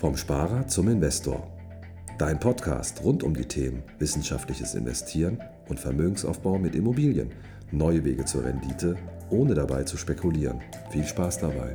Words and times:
Vom 0.00 0.16
Sparer 0.16 0.66
zum 0.66 0.88
Investor. 0.88 1.46
Dein 2.16 2.40
Podcast 2.40 3.04
rund 3.04 3.22
um 3.22 3.34
die 3.34 3.44
Themen 3.44 3.82
wissenschaftliches 3.98 4.74
Investieren 4.74 5.38
und 5.68 5.78
Vermögensaufbau 5.78 6.58
mit 6.58 6.74
Immobilien. 6.74 7.32
Neue 7.70 8.02
Wege 8.02 8.24
zur 8.24 8.46
Rendite, 8.46 8.96
ohne 9.28 9.52
dabei 9.52 9.82
zu 9.82 9.98
spekulieren. 9.98 10.62
Viel 10.90 11.04
Spaß 11.04 11.40
dabei. 11.40 11.74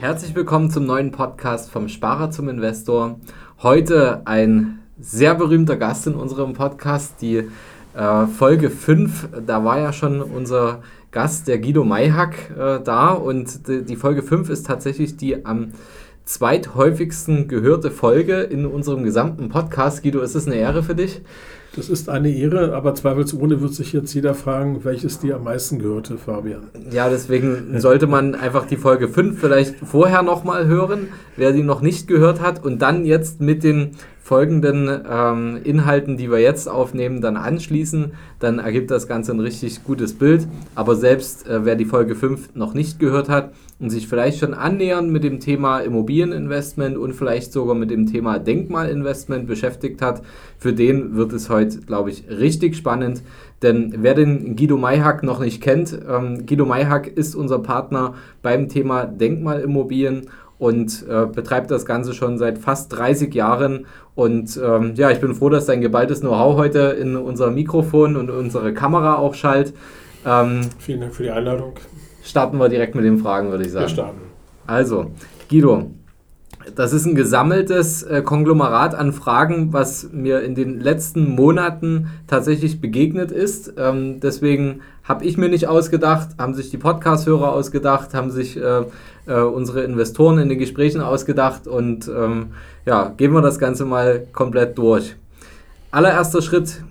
Herzlich 0.00 0.34
willkommen 0.34 0.70
zum 0.70 0.84
neuen 0.84 1.10
Podcast 1.10 1.70
vom 1.70 1.88
Sparer 1.88 2.30
zum 2.30 2.50
Investor. 2.50 3.18
Heute 3.62 4.26
ein 4.26 4.80
sehr 4.98 5.34
berühmter 5.34 5.76
Gast 5.78 6.06
in 6.06 6.16
unserem 6.16 6.52
Podcast, 6.52 7.22
die 7.22 7.48
äh, 7.96 8.26
Folge 8.26 8.70
5. 8.70 9.28
Da 9.46 9.64
war 9.64 9.78
ja 9.78 9.92
schon 9.92 10.22
unser 10.22 10.82
Gast, 11.10 11.46
der 11.48 11.58
Guido 11.58 11.84
Mayhack, 11.84 12.50
äh, 12.56 12.80
da 12.82 13.10
und 13.10 13.68
die, 13.68 13.84
die 13.84 13.96
Folge 13.96 14.22
5 14.22 14.50
ist 14.50 14.66
tatsächlich 14.66 15.16
die 15.16 15.46
am 15.46 15.72
zweithäufigsten 16.24 17.48
gehörte 17.48 17.90
Folge 17.90 18.40
in 18.40 18.66
unserem 18.66 19.04
gesamten 19.04 19.48
Podcast. 19.48 20.02
Guido, 20.02 20.20
ist 20.20 20.34
es 20.34 20.46
eine 20.46 20.56
Ehre 20.56 20.82
für 20.82 20.94
dich? 20.94 21.20
Das 21.76 21.88
ist 21.88 22.08
eine 22.08 22.30
Ehre, 22.30 22.72
aber 22.74 22.94
zweifelsohne 22.94 23.60
wird 23.60 23.74
sich 23.74 23.92
jetzt 23.92 24.14
jeder 24.14 24.34
fragen, 24.34 24.84
welches 24.84 25.18
dir 25.18 25.36
am 25.36 25.44
meisten 25.44 25.80
gehörte, 25.80 26.18
Fabian. 26.18 26.68
Ja, 26.92 27.08
deswegen 27.08 27.80
sollte 27.80 28.06
man 28.06 28.36
einfach 28.36 28.66
die 28.66 28.76
Folge 28.76 29.08
5 29.08 29.40
vielleicht 29.40 29.76
vorher 29.76 30.22
nochmal 30.22 30.66
hören, 30.66 31.08
wer 31.36 31.52
die 31.52 31.64
noch 31.64 31.80
nicht 31.80 32.06
gehört 32.06 32.40
hat, 32.40 32.64
und 32.64 32.80
dann 32.80 33.04
jetzt 33.04 33.40
mit 33.40 33.64
den 33.64 33.90
folgenden 34.24 34.88
ähm, 35.06 35.60
Inhalten, 35.64 36.16
die 36.16 36.30
wir 36.30 36.38
jetzt 36.38 36.66
aufnehmen, 36.66 37.20
dann 37.20 37.36
anschließen. 37.36 38.12
Dann 38.38 38.58
ergibt 38.58 38.90
das 38.90 39.06
Ganze 39.06 39.32
ein 39.32 39.40
richtig 39.40 39.84
gutes 39.84 40.14
Bild. 40.14 40.48
Aber 40.74 40.96
selbst 40.96 41.46
äh, 41.46 41.66
wer 41.66 41.76
die 41.76 41.84
Folge 41.84 42.14
5 42.14 42.54
noch 42.54 42.72
nicht 42.72 42.98
gehört 42.98 43.28
hat 43.28 43.52
und 43.78 43.90
sich 43.90 44.08
vielleicht 44.08 44.38
schon 44.38 44.54
annähernd 44.54 45.10
mit 45.10 45.24
dem 45.24 45.40
Thema 45.40 45.80
Immobilieninvestment 45.80 46.96
und 46.96 47.12
vielleicht 47.12 47.52
sogar 47.52 47.74
mit 47.74 47.90
dem 47.90 48.06
Thema 48.06 48.38
Denkmalinvestment 48.38 49.46
beschäftigt 49.46 50.00
hat, 50.00 50.22
für 50.56 50.72
den 50.72 51.16
wird 51.16 51.34
es 51.34 51.50
heute, 51.50 51.80
glaube 51.80 52.08
ich, 52.08 52.24
richtig 52.30 52.76
spannend. 52.76 53.22
Denn 53.60 53.94
wer 53.98 54.14
den 54.14 54.56
Guido 54.56 54.78
Mayhack 54.78 55.22
noch 55.22 55.38
nicht 55.38 55.62
kennt, 55.62 55.98
ähm, 56.08 56.46
Guido 56.46 56.64
Mayhack 56.64 57.08
ist 57.08 57.34
unser 57.34 57.58
Partner 57.58 58.14
beim 58.40 58.70
Thema 58.70 59.04
Denkmalimmobilien 59.04 60.28
und 60.64 61.04
äh, 61.10 61.26
betreibt 61.26 61.70
das 61.70 61.84
Ganze 61.84 62.14
schon 62.14 62.38
seit 62.38 62.56
fast 62.56 62.90
30 62.96 63.34
Jahren. 63.34 63.84
Und 64.14 64.58
ähm, 64.64 64.94
ja, 64.94 65.10
ich 65.10 65.20
bin 65.20 65.34
froh, 65.34 65.50
dass 65.50 65.66
dein 65.66 65.82
geballtes 65.82 66.20
Know-how 66.20 66.56
heute 66.56 66.78
in 66.98 67.16
unser 67.16 67.50
Mikrofon 67.50 68.16
und 68.16 68.30
unsere 68.30 68.72
Kamera 68.72 69.16
auch 69.16 69.34
schallt. 69.34 69.74
Ähm, 70.24 70.62
Vielen 70.78 71.02
Dank 71.02 71.14
für 71.14 71.24
die 71.24 71.30
Einladung. 71.30 71.74
Starten 72.22 72.56
wir 72.56 72.70
direkt 72.70 72.94
mit 72.94 73.04
den 73.04 73.18
Fragen, 73.18 73.50
würde 73.50 73.64
ich 73.64 73.72
sagen. 73.72 73.84
Wir 73.84 73.90
starten. 73.90 74.20
Also, 74.66 75.10
Guido, 75.50 75.90
das 76.74 76.92
ist 76.92 77.06
ein 77.06 77.14
gesammeltes 77.14 78.02
äh, 78.02 78.22
Konglomerat 78.22 78.94
an 78.94 79.12
Fragen, 79.12 79.72
was 79.72 80.10
mir 80.12 80.42
in 80.42 80.54
den 80.54 80.80
letzten 80.80 81.28
Monaten 81.28 82.08
tatsächlich 82.26 82.80
begegnet 82.80 83.30
ist. 83.30 83.74
Ähm, 83.76 84.20
deswegen 84.20 84.80
habe 85.04 85.24
ich 85.24 85.36
mir 85.36 85.48
nicht 85.48 85.68
ausgedacht, 85.68 86.30
haben 86.38 86.54
sich 86.54 86.70
die 86.70 86.78
Podcast-Hörer 86.78 87.52
ausgedacht, 87.52 88.14
haben 88.14 88.30
sich 88.30 88.56
äh, 88.56 88.82
äh, 89.26 89.40
unsere 89.40 89.82
Investoren 89.82 90.38
in 90.38 90.48
den 90.48 90.58
Gesprächen 90.58 91.00
ausgedacht 91.00 91.66
und 91.66 92.08
ähm, 92.08 92.46
ja, 92.86 93.12
gehen 93.16 93.32
wir 93.32 93.42
das 93.42 93.58
Ganze 93.58 93.84
mal 93.84 94.26
komplett 94.32 94.78
durch. 94.78 95.16
Allererster 95.90 96.42
Schritt, 96.42 96.82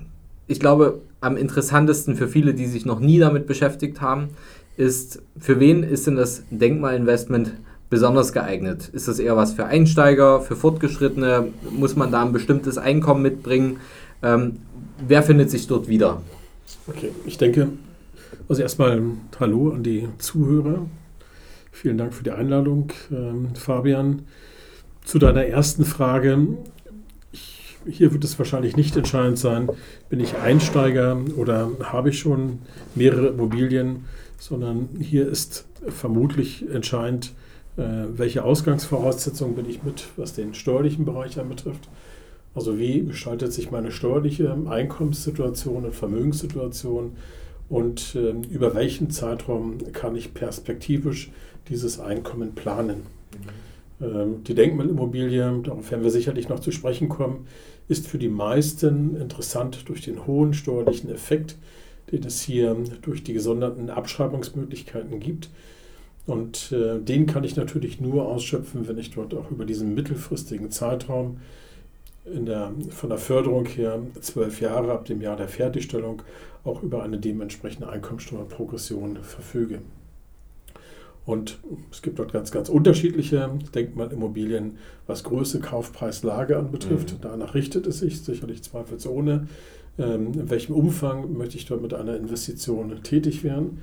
ich 0.48 0.60
glaube, 0.60 1.00
am 1.20 1.38
interessantesten 1.38 2.16
für 2.16 2.28
viele, 2.28 2.54
die 2.54 2.68
sich 2.68 2.86
noch 2.86 3.00
nie 3.00 3.20
damit 3.20 3.48
beschäftigt 3.48 4.02
haben, 4.02 4.30
ist, 4.78 5.22
für 5.40 5.60
wen 5.60 5.84
ist 5.84 6.08
denn 6.08 6.16
das 6.16 6.44
Denkmalinvestment 6.50 7.54
besonders 7.94 8.34
geeignet? 8.34 8.90
Ist 8.92 9.08
das 9.08 9.20
eher 9.20 9.38
was 9.38 9.54
für 9.54 9.68
Einsteiger, 9.68 10.42
für 10.42 10.56
Fortgeschrittene? 10.56 11.50
Muss 11.70 11.96
man 11.96 12.12
da 12.12 12.24
ein 12.24 12.34
bestimmtes 12.34 12.80
Einkommen 12.80 13.22
mitbringen? 13.22 13.78
Ähm, 14.24 14.58
wer 15.08 15.22
findet 15.22 15.52
sich 15.52 15.68
dort 15.68 15.88
wieder? 15.88 16.24
Okay, 16.88 17.12
ich 17.28 17.38
denke, 17.38 17.70
also 18.50 18.64
erstmal 18.64 19.00
Hallo 19.40 19.70
an 19.70 19.84
die 19.84 20.10
Zuhörer. 20.18 20.88
Vielen 21.72 22.00
Dank 22.00 22.16
für 22.16 22.24
die 22.24 22.32
Einladung, 22.32 22.92
ähm, 23.12 23.50
Fabian. 23.54 24.24
Zu 25.06 25.20
deiner 25.20 25.46
ersten 25.46 25.86
Frage. 25.86 26.48
Ich, 27.32 27.78
hier 27.86 28.12
wird 28.12 28.24
es 28.24 28.40
wahrscheinlich 28.40 28.76
nicht 28.76 28.98
entscheidend 28.98 29.38
sein, 29.38 29.70
bin 30.10 30.20
ich 30.20 30.38
Einsteiger 30.38 31.16
oder 31.38 31.70
habe 31.84 32.10
ich 32.10 32.18
schon 32.18 32.58
mehrere 32.96 33.28
Immobilien, 33.28 34.06
sondern 34.40 34.90
hier 35.00 35.28
ist 35.28 35.66
vermutlich 35.90 36.68
entscheidend, 36.74 37.34
welche 37.76 38.44
Ausgangsvoraussetzungen 38.44 39.56
bin 39.56 39.68
ich 39.68 39.84
mit, 39.84 40.06
was 40.16 40.34
den 40.34 40.54
steuerlichen 40.54 41.06
Bereich 41.06 41.40
anbetrifft. 41.40 41.90
Also 42.56 42.78
wie 42.78 43.04
gestaltet 43.04 43.52
sich 43.52 43.72
meine 43.72 43.92
steuerliche 43.92 44.56
Einkommenssituation 44.68 45.86
und 45.86 45.96
Vermögenssituation 45.96 47.14
und 47.70 48.16
äh, 48.16 48.34
über 48.50 48.76
welchen 48.76 49.10
Zeitraum 49.10 49.80
kann 49.94 50.16
ich 50.16 50.34
perspektivisch 50.34 51.32
dieses 51.70 52.00
Einkommen 52.00 52.54
planen. 52.54 53.04
Mhm. 54.00 54.06
Ähm, 54.06 54.44
die 54.44 54.54
Denkmalimmobilie, 54.54 55.62
darauf 55.64 55.90
werden 55.90 56.04
wir 56.04 56.12
sicherlich 56.12 56.50
noch 56.50 56.60
zu 56.60 56.72
sprechen 56.72 57.10
kommen, 57.10 57.48
ist 57.88 58.08
für 58.08 58.20
die 58.20 58.30
meisten 58.30 59.16
interessant 59.16 59.90
durch 59.90 60.02
den 60.02 60.28
hohen 60.28 60.54
steuerlichen 60.54 61.10
Effekt, 61.10 61.58
den 62.12 62.24
es 62.24 62.42
hier 62.42 62.76
durch 63.02 63.24
die 63.24 63.34
gesonderten 63.34 63.90
Abschreibungsmöglichkeiten 63.90 65.20
gibt. 65.20 65.50
Und 66.26 66.72
äh, 66.72 67.00
den 67.00 67.26
kann 67.26 67.44
ich 67.44 67.56
natürlich 67.56 68.00
nur 68.00 68.28
ausschöpfen, 68.28 68.88
wenn 68.88 68.98
ich 68.98 69.12
dort 69.12 69.34
auch 69.34 69.52
über 69.52 69.66
diesen 69.66 69.94
mittelfristigen 69.94 70.72
Zeitraum 70.72 71.38
der, 72.26 72.72
von 72.90 73.10
der 73.10 73.18
Förderung 73.18 73.66
her 73.66 74.00
zwölf 74.22 74.62
Jahre 74.62 74.94
ab 74.94 75.06
dem 75.06 75.22
Jahr 75.22 75.36
der 75.36 75.50
Fertigstellung 75.50 76.22
auch 76.64 76.82
über 76.82 77.04
eine 77.04 77.18
dementsprechende 77.18 77.90
Einkommensteuerprogression 77.90 79.18
verfüge. 79.22 79.80
Und 81.26 81.60
es 81.92 82.02
gibt 82.02 82.20
dort 82.20 82.34
ganz, 82.34 82.52
ganz 82.52 82.68
unterschiedliche 82.70 83.50
Denkmalimmobilien, 83.74 84.78
was 85.08 85.24
Größe, 85.24 85.60
Kaufpreis, 85.62 86.24
Lage 86.24 86.58
anbetrifft. 86.58 87.14
Mhm. 87.14 87.18
Danach 87.22 87.56
richtet 87.56 87.88
es 87.88 88.00
sich 88.00 88.22
sicherlich 88.22 88.62
zweifelsohne, 88.62 89.48
ähm, 89.98 90.34
in 90.34 90.50
welchem 90.50 90.74
Umfang 90.76 91.34
möchte 91.38 91.58
ich 91.58 91.66
dort 91.66 91.82
mit 91.82 91.94
einer 91.94 92.18
Investition 92.18 93.04
tätig 93.04 93.44
werden. 93.44 93.80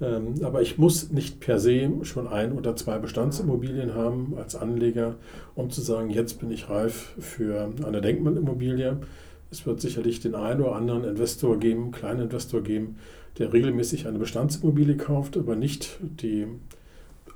Ähm, 0.00 0.34
aber 0.42 0.62
ich 0.62 0.78
muss 0.78 1.10
nicht 1.10 1.40
per 1.40 1.58
se 1.58 1.90
schon 2.02 2.26
ein 2.26 2.52
oder 2.52 2.74
zwei 2.76 2.98
Bestandsimmobilien 2.98 3.94
haben 3.94 4.34
als 4.36 4.56
Anleger, 4.56 5.14
um 5.54 5.70
zu 5.70 5.80
sagen, 5.80 6.10
jetzt 6.10 6.40
bin 6.40 6.50
ich 6.50 6.68
reif 6.68 7.14
für 7.18 7.72
eine 7.86 8.00
Denkmalimmobilie. 8.00 8.98
Es 9.50 9.66
wird 9.66 9.80
sicherlich 9.80 10.20
den 10.20 10.34
einen 10.34 10.62
oder 10.62 10.74
anderen 10.74 11.04
Investor 11.04 11.58
geben, 11.58 11.92
kleinen 11.92 12.22
Investor 12.22 12.62
geben, 12.62 12.96
der 13.38 13.52
regelmäßig 13.52 14.06
eine 14.08 14.18
Bestandsimmobilie 14.18 14.96
kauft, 14.96 15.36
aber 15.36 15.54
nicht 15.54 15.98
die 16.00 16.46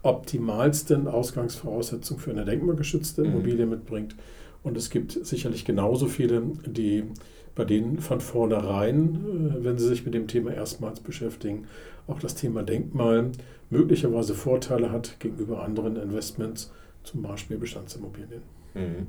optimalsten 0.02 1.06
Ausgangsvoraussetzungen 1.06 2.20
für 2.20 2.30
eine 2.30 2.44
denkmalgeschützte 2.44 3.22
mhm. 3.22 3.28
Immobilie 3.28 3.66
mhm. 3.66 3.70
mitbringt. 3.70 4.16
Und 4.64 4.76
es 4.76 4.90
gibt 4.90 5.12
sicherlich 5.12 5.64
genauso 5.64 6.06
viele, 6.06 6.42
die 6.66 7.04
bei 7.58 7.64
denen 7.64 7.98
von 7.98 8.20
vornherein, 8.20 9.56
äh, 9.60 9.64
wenn 9.64 9.76
sie 9.78 9.88
sich 9.88 10.04
mit 10.04 10.14
dem 10.14 10.28
Thema 10.28 10.54
erstmals 10.54 11.00
beschäftigen, 11.00 11.66
auch 12.06 12.20
das 12.20 12.36
Thema 12.36 12.62
Denkmal 12.62 13.32
möglicherweise 13.68 14.34
Vorteile 14.34 14.92
hat 14.92 15.18
gegenüber 15.18 15.64
anderen 15.64 15.96
Investments, 15.96 16.72
zum 17.02 17.20
Beispiel 17.20 17.58
Bestandsimmobilien. 17.58 18.42
Mhm. 18.74 19.08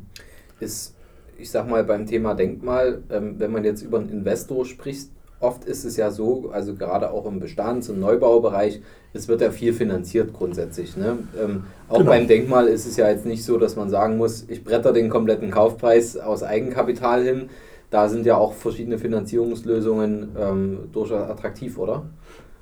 Ist, 0.59 0.95
ich 1.37 1.51
sag 1.51 1.69
mal, 1.69 1.83
beim 1.83 2.07
Thema 2.07 2.33
Denkmal, 2.33 3.03
ähm, 3.11 3.35
wenn 3.37 3.51
man 3.51 3.63
jetzt 3.63 3.83
über 3.83 3.99
einen 3.99 4.09
Investor 4.09 4.65
spricht, 4.65 5.11
oft 5.39 5.65
ist 5.65 5.85
es 5.85 5.95
ja 5.95 6.09
so, 6.09 6.49
also 6.51 6.73
gerade 6.73 7.11
auch 7.11 7.27
im 7.27 7.39
Bestands- 7.39 7.87
und 7.89 7.99
Neubaubereich, 7.99 8.81
es 9.13 9.27
wird 9.27 9.41
ja 9.41 9.51
viel 9.51 9.73
finanziert 9.73 10.33
grundsätzlich. 10.33 10.97
Ne? 10.97 11.19
Ähm, 11.39 11.65
auch 11.87 11.99
genau. 11.99 12.09
beim 12.09 12.27
Denkmal 12.27 12.67
ist 12.67 12.87
es 12.87 12.97
ja 12.97 13.07
jetzt 13.09 13.27
nicht 13.27 13.45
so, 13.45 13.59
dass 13.59 13.75
man 13.75 13.91
sagen 13.91 14.17
muss, 14.17 14.45
ich 14.47 14.63
bretter 14.63 14.91
den 14.91 15.09
kompletten 15.09 15.51
Kaufpreis 15.51 16.17
aus 16.17 16.41
Eigenkapital 16.41 17.23
hin. 17.23 17.49
Da 17.89 18.07
sind 18.07 18.25
ja 18.25 18.37
auch 18.37 18.53
verschiedene 18.53 18.99
Finanzierungslösungen 18.99 20.29
ähm, 20.37 20.77
durchaus 20.91 21.29
attraktiv, 21.29 21.77
oder? 21.77 22.05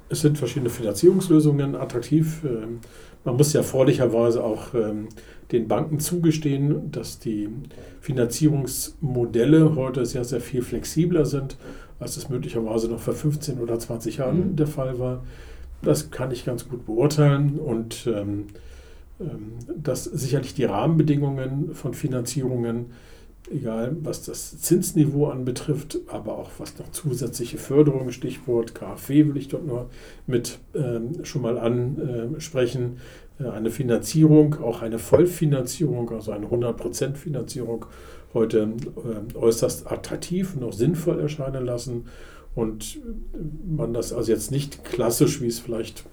Es 0.10 0.22
sind 0.22 0.38
verschiedene 0.38 0.70
Finanzierungslösungen 0.70 1.76
attraktiv. 1.76 2.44
Ähm, 2.46 2.80
man 3.26 3.36
muss 3.36 3.52
ja 3.52 3.62
vorlicherweise 3.62 4.42
auch 4.44 4.74
ähm, 4.74 5.10
den 5.52 5.68
Banken 5.68 6.00
zugestehen, 6.00 6.92
dass 6.92 7.20
die 7.20 7.50
Finanzierungsmodelle 8.00 9.76
heute 9.76 10.06
sehr, 10.06 10.24
sehr 10.24 10.40
viel 10.40 10.62
flexibler 10.62 11.26
sind, 11.26 11.58
als 12.00 12.16
es 12.16 12.30
möglicherweise 12.30 12.88
noch 12.88 13.00
vor 13.00 13.14
15 13.14 13.60
oder 13.60 13.80
20 13.80 14.18
Jahren 14.18 14.52
mhm. 14.52 14.56
der 14.56 14.68
Fall 14.68 14.98
war. 14.98 15.24
Das 15.82 16.10
kann 16.10 16.32
ich 16.32 16.46
ganz 16.46 16.68
gut 16.70 16.86
beurteilen 16.86 17.60
und 17.60 18.08
ähm, 18.08 18.48
dass 19.76 20.04
sicherlich 20.04 20.54
die 20.54 20.66
Rahmenbedingungen 20.66 21.74
von 21.74 21.94
Finanzierungen 21.94 22.88
egal 23.52 23.96
was 24.02 24.24
das 24.24 24.60
Zinsniveau 24.60 25.28
anbetrifft, 25.28 26.00
aber 26.08 26.38
auch 26.38 26.52
was 26.58 26.78
noch 26.78 26.92
zusätzliche 26.92 27.58
Förderung, 27.58 28.12
Stichwort 28.12 28.76
KfW 28.76 29.28
will 29.28 29.38
ich 29.38 29.48
dort 29.48 29.66
nur 29.66 29.90
mit 30.26 30.60
ähm, 30.76 31.24
schon 31.24 31.42
mal 31.42 31.58
ansprechen, 31.58 32.98
äh, 33.40 33.48
eine 33.48 33.70
Finanzierung, 33.72 34.62
auch 34.62 34.82
eine 34.82 35.00
Vollfinanzierung, 35.00 36.10
also 36.12 36.32
eine 36.32 36.48
100% 36.48 37.16
Finanzierung 37.16 37.86
heute 38.34 38.74
äh, 39.34 39.38
äußerst 39.38 39.92
attraktiv 39.92 40.56
und 40.56 40.64
auch 40.64 40.74
sinnvoll 40.74 41.20
erscheinen 41.20 41.66
lassen. 41.66 42.06
Und 42.56 43.00
man 43.68 43.94
das 43.94 44.14
also 44.14 44.32
jetzt 44.32 44.52
nicht 44.52 44.84
klassisch, 44.84 45.42
wie 45.42 45.48
es 45.48 45.60
vielleicht 45.60 46.06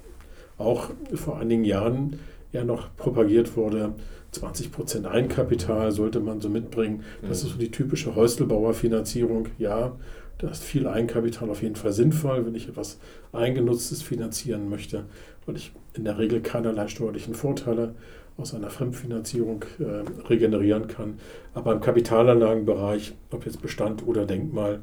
auch 0.58 0.90
vor 1.14 1.38
einigen 1.38 1.64
Jahren 1.64 2.18
ja 2.52 2.64
noch 2.64 2.94
propagiert 2.96 3.56
wurde, 3.56 3.94
20% 4.34 5.06
Eigenkapital 5.06 5.92
sollte 5.92 6.20
man 6.20 6.40
so 6.40 6.48
mitbringen. 6.48 7.04
Das 7.22 7.42
ist 7.42 7.52
so 7.52 7.58
die 7.58 7.70
typische 7.70 8.14
Häuselbauerfinanzierung. 8.14 9.48
Ja, 9.58 9.96
da 10.38 10.48
ist 10.50 10.64
viel 10.64 10.86
Eigenkapital 10.86 11.50
auf 11.50 11.62
jeden 11.62 11.76
Fall 11.76 11.92
sinnvoll, 11.92 12.44
wenn 12.44 12.54
ich 12.54 12.68
etwas 12.68 12.98
Eingenutztes 13.32 14.02
finanzieren 14.02 14.68
möchte, 14.68 15.04
weil 15.46 15.56
ich 15.56 15.72
in 15.94 16.04
der 16.04 16.18
Regel 16.18 16.40
keinerlei 16.40 16.88
steuerlichen 16.88 17.34
Vorteile 17.34 17.94
aus 18.36 18.52
einer 18.52 18.70
Fremdfinanzierung 18.70 19.64
äh, 19.78 20.26
regenerieren 20.28 20.88
kann. 20.88 21.18
Aber 21.54 21.72
im 21.72 21.80
Kapitalanlagenbereich, 21.80 23.14
ob 23.30 23.46
jetzt 23.46 23.62
Bestand 23.62 24.06
oder 24.06 24.26
Denkmal, 24.26 24.80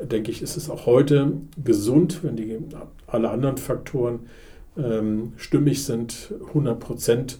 denke 0.00 0.30
ich, 0.30 0.42
ist 0.42 0.56
es 0.56 0.70
auch 0.70 0.86
heute 0.86 1.32
gesund, 1.62 2.22
wenn 2.22 2.36
die 2.36 2.58
alle 3.06 3.30
anderen 3.30 3.56
Faktoren 3.56 4.20
ähm, 4.76 5.32
stimmig 5.36 5.84
sind, 5.84 6.32
100 6.48 6.78
Prozent 6.78 7.38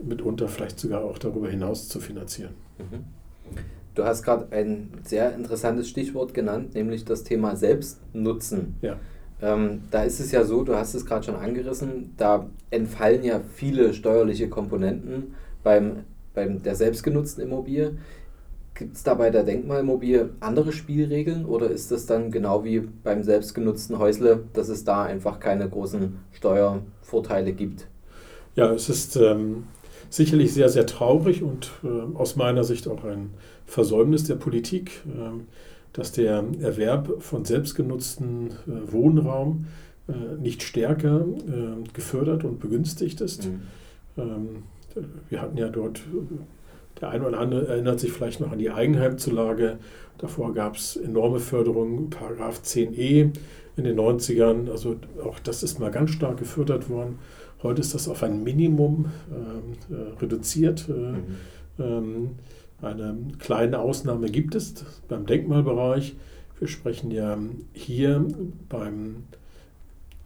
mitunter 0.00 0.48
vielleicht 0.48 0.78
sogar 0.78 1.04
auch 1.04 1.18
darüber 1.18 1.48
hinaus 1.48 1.88
zu 1.88 2.00
finanzieren. 2.00 2.54
Mhm. 2.78 3.04
Du 3.94 4.04
hast 4.04 4.22
gerade 4.22 4.46
ein 4.52 4.90
sehr 5.02 5.34
interessantes 5.34 5.88
Stichwort 5.88 6.32
genannt, 6.32 6.74
nämlich 6.74 7.04
das 7.04 7.24
Thema 7.24 7.56
Selbstnutzen. 7.56 8.76
Ja. 8.80 8.96
Ähm, 9.40 9.82
da 9.90 10.04
ist 10.04 10.20
es 10.20 10.30
ja 10.32 10.44
so, 10.44 10.62
du 10.62 10.76
hast 10.76 10.94
es 10.94 11.04
gerade 11.04 11.24
schon 11.24 11.36
angerissen, 11.36 12.14
da 12.16 12.48
entfallen 12.70 13.24
ja 13.24 13.40
viele 13.54 13.94
steuerliche 13.94 14.48
Komponenten 14.48 15.34
beim, 15.62 16.04
beim 16.34 16.62
der 16.62 16.74
selbstgenutzten 16.74 17.42
Immobilie. 17.42 17.96
Gibt 18.74 18.96
es 18.96 19.02
da 19.02 19.14
bei 19.14 19.30
der 19.30 19.42
Denkmalimmobilie 19.42 20.30
andere 20.38 20.70
Spielregeln 20.70 21.44
oder 21.44 21.68
ist 21.68 21.90
das 21.90 22.06
dann 22.06 22.30
genau 22.30 22.62
wie 22.62 22.80
beim 22.80 23.24
selbstgenutzten 23.24 23.98
Häusle, 23.98 24.44
dass 24.52 24.68
es 24.68 24.84
da 24.84 25.02
einfach 25.02 25.40
keine 25.40 25.68
großen 25.68 26.18
Steuervorteile 26.32 27.52
gibt? 27.52 27.88
Ja, 28.54 28.72
es 28.72 28.88
ist 28.88 29.16
ähm, 29.16 29.64
sicherlich 30.10 30.52
sehr, 30.52 30.68
sehr 30.68 30.86
traurig 30.86 31.42
und 31.42 31.70
äh, 31.84 32.16
aus 32.16 32.36
meiner 32.36 32.64
Sicht 32.64 32.88
auch 32.88 33.04
ein 33.04 33.30
Versäumnis 33.66 34.24
der 34.24 34.36
Politik, 34.36 35.02
äh, 35.06 35.40
dass 35.92 36.12
der 36.12 36.44
Erwerb 36.60 37.22
von 37.22 37.44
selbstgenutzten 37.44 38.48
äh, 38.50 38.92
Wohnraum 38.92 39.66
äh, 40.08 40.40
nicht 40.40 40.62
stärker 40.62 41.20
äh, 41.20 41.88
gefördert 41.92 42.44
und 42.44 42.60
begünstigt 42.60 43.20
ist. 43.20 43.46
Mhm. 43.46 43.60
Ähm, 44.16 44.48
wir 45.28 45.42
hatten 45.42 45.56
ja 45.56 45.68
dort 45.68 46.00
der 47.00 47.10
eine 47.10 47.26
oder 47.26 47.38
andere 47.38 47.68
erinnert 47.68 48.00
sich 48.00 48.12
vielleicht 48.12 48.40
noch 48.40 48.50
an 48.50 48.58
die 48.58 48.70
Eigenheimzulage. 48.70 49.78
Davor 50.18 50.52
gab 50.52 50.76
es 50.76 50.96
enorme 50.96 51.38
Förderung, 51.38 52.10
Paragraph 52.10 52.60
10e 52.64 53.30
in 53.76 53.84
den 53.84 53.98
90ern. 53.98 54.70
Also 54.70 54.96
auch 55.24 55.38
das 55.38 55.62
ist 55.62 55.78
mal 55.78 55.90
ganz 55.90 56.10
stark 56.10 56.38
gefördert 56.38 56.90
worden. 56.90 57.18
Heute 57.62 57.80
ist 57.80 57.94
das 57.94 58.08
auf 58.08 58.22
ein 58.22 58.44
Minimum 58.44 59.06
ähm, 59.30 59.96
äh, 59.96 60.20
reduziert. 60.20 60.88
Äh, 60.88 60.92
mhm. 60.92 61.24
ähm, 61.78 62.30
eine 62.80 63.16
kleine 63.40 63.80
Ausnahme 63.80 64.30
gibt 64.30 64.54
es 64.54 64.74
beim 65.08 65.26
Denkmalbereich. 65.26 66.14
Wir 66.60 66.68
sprechen 66.68 67.10
ja 67.10 67.36
hier 67.72 68.24
beim, 68.68 69.24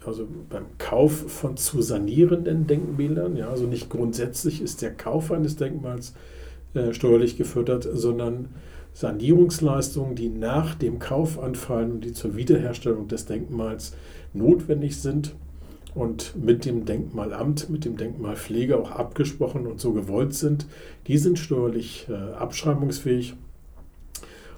also 0.04 0.26
beim 0.50 0.66
Kauf 0.76 1.12
von 1.12 1.56
zu 1.56 1.80
sanierenden 1.80 2.66
Denkmälern. 2.66 3.36
Ja, 3.36 3.48
also 3.48 3.66
nicht 3.66 3.88
grundsätzlich 3.88 4.60
ist 4.60 4.82
der 4.82 4.92
Kauf 4.92 5.32
eines 5.32 5.56
Denkmals 5.56 6.12
äh, 6.74 6.92
steuerlich 6.92 7.38
gefördert, 7.38 7.88
sondern 7.90 8.50
Sanierungsleistungen, 8.92 10.16
die 10.16 10.28
nach 10.28 10.74
dem 10.74 10.98
Kauf 10.98 11.38
anfallen 11.38 11.92
und 11.92 12.04
die 12.04 12.12
zur 12.12 12.36
Wiederherstellung 12.36 13.08
des 13.08 13.24
Denkmals 13.24 13.94
notwendig 14.34 15.00
sind 15.00 15.34
und 15.94 16.34
mit 16.42 16.64
dem 16.64 16.84
Denkmalamt, 16.84 17.68
mit 17.70 17.84
dem 17.84 17.96
Denkmalpfleger 17.96 18.78
auch 18.78 18.90
abgesprochen 18.90 19.66
und 19.66 19.80
so 19.80 19.92
gewollt 19.92 20.34
sind, 20.34 20.66
die 21.06 21.18
sind 21.18 21.38
steuerlich 21.38 22.06
äh, 22.08 22.14
abschreibungsfähig 22.34 23.34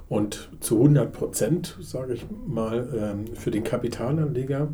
und 0.08 0.50
zu 0.60 0.76
100 0.76 1.12
Prozent, 1.12 1.76
sage 1.80 2.14
ich 2.14 2.26
mal, 2.46 3.16
äh, 3.32 3.36
für 3.36 3.50
den 3.50 3.64
Kapitalanleger 3.64 4.68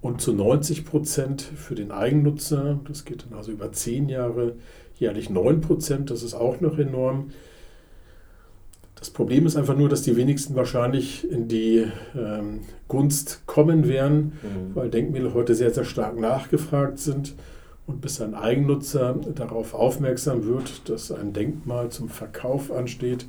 und 0.00 0.20
zu 0.20 0.32
90 0.32 0.84
Prozent 0.84 1.40
für 1.40 1.74
den 1.74 1.92
Eigennutzer. 1.92 2.80
Das 2.86 3.04
geht 3.04 3.24
dann 3.24 3.38
also 3.38 3.52
über 3.52 3.72
zehn 3.72 4.08
Jahre 4.08 4.56
jährlich 4.98 5.30
9 5.30 5.60
Prozent, 5.60 6.10
das 6.10 6.22
ist 6.22 6.34
auch 6.34 6.60
noch 6.60 6.78
enorm. 6.78 7.30
Das 9.02 9.10
Problem 9.10 9.46
ist 9.46 9.56
einfach 9.56 9.76
nur, 9.76 9.88
dass 9.88 10.02
die 10.02 10.14
wenigsten 10.14 10.54
wahrscheinlich 10.54 11.28
in 11.28 11.48
die 11.48 11.88
ähm, 12.16 12.60
Gunst 12.86 13.42
kommen 13.46 13.88
werden, 13.88 14.34
mhm. 14.44 14.76
weil 14.76 14.90
Denkmäler 14.90 15.34
heute 15.34 15.56
sehr, 15.56 15.74
sehr 15.74 15.82
stark 15.82 16.16
nachgefragt 16.20 17.00
sind. 17.00 17.34
Und 17.88 18.00
bis 18.00 18.20
ein 18.20 18.36
Eigennutzer 18.36 19.18
darauf 19.34 19.74
aufmerksam 19.74 20.46
wird, 20.46 20.88
dass 20.88 21.10
ein 21.10 21.32
Denkmal 21.32 21.88
zum 21.88 22.10
Verkauf 22.10 22.70
ansteht 22.70 23.26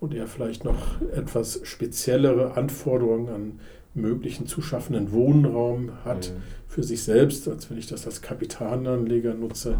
und 0.00 0.12
er 0.12 0.26
vielleicht 0.26 0.64
noch 0.64 1.00
etwas 1.14 1.60
speziellere 1.62 2.56
Anforderungen 2.56 3.28
an 3.28 3.60
möglichen 3.94 4.48
zu 4.48 4.60
schaffenden 4.60 5.12
Wohnraum 5.12 5.92
hat 6.04 6.32
mhm. 6.32 6.42
für 6.66 6.82
sich 6.82 7.04
selbst, 7.04 7.46
als 7.46 7.70
wenn 7.70 7.78
ich 7.78 7.86
das 7.86 8.06
als 8.06 8.22
Kapitalanleger 8.22 9.34
nutze, 9.34 9.76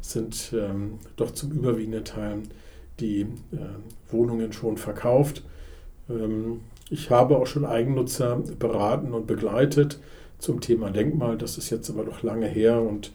sind 0.00 0.54
ähm, 0.56 1.00
doch 1.16 1.32
zum 1.32 1.50
überwiegenden 1.50 2.04
Teil 2.04 2.42
die 3.00 3.22
äh, 3.22 3.26
Wohnungen 4.10 4.52
schon 4.52 4.76
verkauft. 4.76 5.42
Ähm, 6.08 6.60
ich 6.90 7.10
habe 7.10 7.38
auch 7.38 7.46
schon 7.46 7.64
Eigennutzer 7.64 8.42
beraten 8.58 9.12
und 9.12 9.26
begleitet 9.26 9.98
zum 10.38 10.60
Thema 10.60 10.90
Denkmal. 10.90 11.38
Das 11.38 11.58
ist 11.58 11.70
jetzt 11.70 11.90
aber 11.90 12.04
noch 12.04 12.22
lange 12.22 12.46
her 12.46 12.80
und 12.80 13.12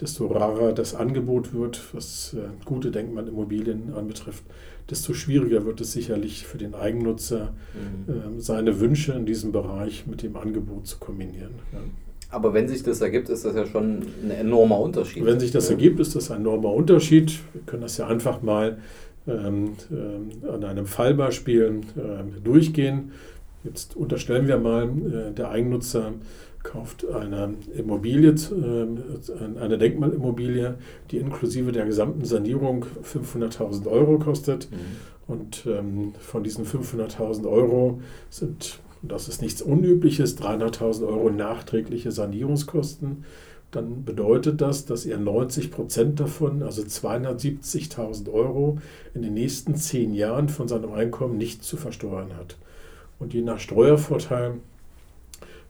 desto 0.00 0.26
rarer 0.26 0.72
das 0.72 0.94
Angebot 0.94 1.54
wird, 1.54 1.80
was 1.94 2.34
äh, 2.34 2.48
gute 2.64 2.90
Denkmalimmobilien 2.90 3.94
anbetrifft, 3.94 4.42
desto 4.90 5.14
schwieriger 5.14 5.64
wird 5.64 5.80
es 5.80 5.92
sicherlich 5.92 6.46
für 6.46 6.58
den 6.58 6.74
Eigennutzer, 6.74 7.52
mhm. 7.74 8.38
äh, 8.38 8.40
seine 8.40 8.80
Wünsche 8.80 9.12
in 9.12 9.26
diesem 9.26 9.52
Bereich 9.52 10.06
mit 10.06 10.22
dem 10.22 10.36
Angebot 10.36 10.86
zu 10.86 10.98
kombinieren. 10.98 11.54
Ja. 11.72 11.78
Aber 12.30 12.54
wenn 12.54 12.66
sich 12.66 12.82
das 12.82 13.02
ergibt, 13.02 13.28
ist 13.28 13.44
das 13.44 13.54
ja 13.54 13.66
schon 13.66 14.02
ein 14.24 14.30
enormer 14.30 14.80
Unterschied. 14.80 15.24
Wenn 15.24 15.38
sich 15.38 15.50
das 15.50 15.68
ergibt, 15.68 16.00
ist 16.00 16.16
das 16.16 16.30
ein 16.30 16.40
enormer 16.40 16.72
Unterschied. 16.72 17.38
Wir 17.52 17.62
können 17.66 17.82
das 17.82 17.98
ja 17.98 18.06
einfach 18.06 18.40
mal 18.40 18.78
ähm, 19.26 19.74
äh, 19.90 20.48
an 20.48 20.64
einem 20.64 20.86
Fallbeispiel 20.86 21.80
äh, 21.96 22.40
durchgehen. 22.42 23.12
Jetzt 23.64 23.96
unterstellen 23.96 24.48
wir 24.48 24.58
mal, 24.58 24.84
äh, 24.84 25.32
der 25.32 25.50
Eigennutzer 25.50 26.12
kauft 26.62 27.06
eine 27.08 27.54
Immobilie, 27.76 28.30
äh, 28.30 29.60
eine 29.60 29.78
Denkmalimmobilie, 29.78 30.74
die 31.10 31.18
inklusive 31.18 31.72
der 31.72 31.86
gesamten 31.86 32.24
Sanierung 32.24 32.86
500.000 33.02 33.86
Euro 33.86 34.18
kostet. 34.18 34.68
Mhm. 34.70 34.76
Und 35.32 35.66
ähm, 35.66 36.14
von 36.18 36.42
diesen 36.42 36.66
500.000 36.66 37.48
Euro 37.48 38.00
sind, 38.28 38.80
das 39.02 39.28
ist 39.28 39.40
nichts 39.40 39.62
Unübliches, 39.62 40.38
300.000 40.38 41.06
Euro 41.06 41.30
nachträgliche 41.30 42.10
Sanierungskosten. 42.10 43.24
Dann 43.72 44.04
bedeutet 44.04 44.60
das, 44.60 44.84
dass 44.84 45.06
er 45.06 45.18
90 45.18 45.70
Prozent 45.70 46.20
davon, 46.20 46.62
also 46.62 46.82
270.000 46.82 48.30
Euro, 48.30 48.78
in 49.14 49.22
den 49.22 49.34
nächsten 49.34 49.76
zehn 49.76 50.14
Jahren 50.14 50.50
von 50.50 50.68
seinem 50.68 50.92
Einkommen 50.92 51.38
nicht 51.38 51.64
zu 51.64 51.76
versteuern 51.76 52.36
hat. 52.36 52.56
Und 53.18 53.32
je 53.32 53.40
nach 53.40 53.58
Steuervorteil 53.58 54.54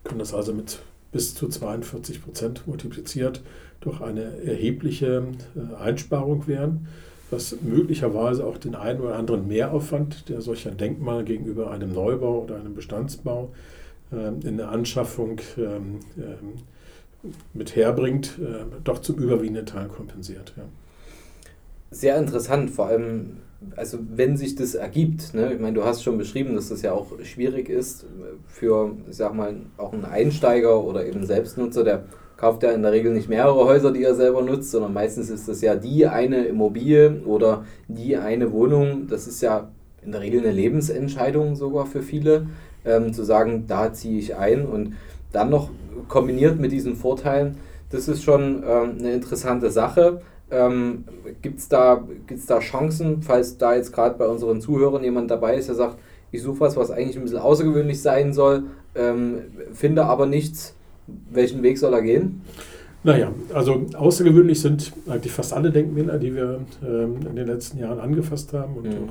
können 0.03 0.19
das 0.19 0.35
also 0.35 0.53
mit 0.53 0.81
bis 1.13 1.35
zu 1.35 1.49
42 1.49 2.25
Prozent 2.25 2.67
multipliziert 2.67 3.43
durch 3.81 4.01
eine 4.01 4.43
erhebliche 4.43 5.25
äh, 5.55 5.75
Einsparung 5.77 6.49
werden, 6.49 6.89
was 7.31 7.57
möglicherweise 7.63 8.45
auch 8.45 8.59
den 8.59 8.75
einen 8.75 9.01
oder 9.01 9.17
anderen 9.17 9.47
Mehraufwand, 9.47 10.29
der 10.29 10.41
solch 10.41 10.67
ein 10.67 10.77
Denkmal 10.77 11.25
gegenüber 11.25 11.71
einem 11.71 11.93
Neubau 11.93 12.43
oder 12.43 12.57
einem 12.57 12.75
Bestandsbau 12.75 13.53
ähm, 14.13 14.41
in 14.45 14.57
der 14.57 14.71
Anschaffung 14.71 15.41
ähm, 15.57 16.01
ähm, 16.17 16.63
mit 17.55 17.77
herbringt, 17.77 18.39
äh, 18.41 18.65
doch 18.85 19.01
zum 19.01 19.17
überwiegenden 19.17 19.67
Teil 19.67 19.89
kompensiert. 19.89 20.55
Sehr 21.91 22.17
interessant, 22.17 22.71
vor 22.71 22.87
allem 22.87 23.39
also 23.77 23.99
wenn 24.15 24.37
sich 24.37 24.55
das 24.55 24.75
ergibt, 24.75 25.35
ne? 25.35 25.53
ich 25.53 25.61
meine, 25.61 25.75
du 25.75 25.85
hast 25.85 26.03
schon 26.03 26.19
beschrieben, 26.19 26.55
dass 26.55 26.69
das 26.69 26.83
ja 26.83 26.93
auch 26.93 27.07
schwierig 27.23 27.69
ist 27.69 28.07
für, 28.47 28.93
ich 29.09 29.17
sag 29.17 29.35
mal, 29.35 29.55
auch 29.77 29.93
einen 29.93 30.05
Einsteiger 30.05 30.83
oder 30.83 31.07
eben 31.07 31.27
Selbstnutzer, 31.27 31.85
der 31.85 32.05
kauft 32.37 32.63
ja 32.63 32.73
in 32.73 32.83
der 32.83 32.93
Regel 32.93 33.13
nicht 33.13 33.29
mehrere 33.29 33.65
Häuser, 33.65 33.93
die 33.93 34.03
er 34.03 34.15
selber 34.15 34.43
nutzt, 34.43 34.71
sondern 34.73 34.93
meistens 34.93 35.31
ist 35.31 35.49
das 35.49 35.61
ja 35.61 35.77
die 35.77 36.07
eine 36.07 36.45
Immobilie 36.45 37.23
oder 37.25 37.65
die 37.87 38.17
eine 38.17 38.51
Wohnung. 38.51 39.07
Das 39.09 39.29
ist 39.29 39.43
ja 39.43 39.71
in 40.05 40.11
der 40.11 40.23
Regel 40.23 40.41
eine 40.41 40.51
Lebensentscheidung 40.51 41.55
sogar 41.55 41.87
für 41.87 42.03
viele, 42.03 42.49
ähm, 42.85 43.13
zu 43.13 43.23
sagen, 43.23 43.67
da 43.69 43.93
ziehe 43.93 44.19
ich 44.19 44.35
ein 44.35 44.67
und 44.67 44.95
dann 45.31 45.51
noch 45.51 45.71
kombiniert 46.09 46.59
mit 46.59 46.73
diesen 46.73 46.97
Vorteilen, 46.97 47.57
das 47.91 48.09
ist 48.09 48.23
schon 48.23 48.63
ähm, 48.67 48.97
eine 48.99 49.13
interessante 49.13 49.71
Sache. 49.71 50.23
Ähm, 50.51 51.05
Gibt 51.41 51.59
es 51.59 51.69
da, 51.69 52.03
gibt's 52.27 52.47
da 52.47 52.59
Chancen, 52.59 53.23
falls 53.23 53.59
da 53.59 53.75
jetzt 53.75 53.93
gerade 53.93 54.17
bei 54.19 54.27
unseren 54.27 54.61
Zuhörern 54.61 55.03
jemand 55.05 55.31
dabei 55.31 55.57
ist, 55.57 55.69
der 55.69 55.75
sagt, 55.75 55.99
ich 56.31 56.43
suche 56.43 56.61
was, 56.61 56.77
was 56.77 56.91
eigentlich 56.91 57.17
ein 57.17 57.23
bisschen 57.23 57.39
außergewöhnlich 57.39 58.01
sein 58.01 58.33
soll, 58.33 58.65
ähm, 58.95 59.39
finde 59.73 60.05
aber 60.05 60.27
nichts, 60.27 60.75
welchen 61.31 61.63
Weg 61.63 61.79
soll 61.79 61.93
er 61.93 62.03
gehen? 62.03 62.43
Naja, 63.05 63.33
also 63.53 63.87
außergewöhnlich 63.95 64.61
sind 64.61 64.93
eigentlich 65.09 65.33
fast 65.33 65.53
alle 65.53 65.71
Denkmäler, 65.71 66.19
die 66.19 66.35
wir 66.35 66.61
ähm, 66.83 67.17
in 67.29 67.37
den 67.37 67.47
letzten 67.47 67.79
Jahren 67.79 67.99
angefasst 67.99 68.53
haben 68.53 68.77
und 68.77 68.85
mhm. 68.85 69.09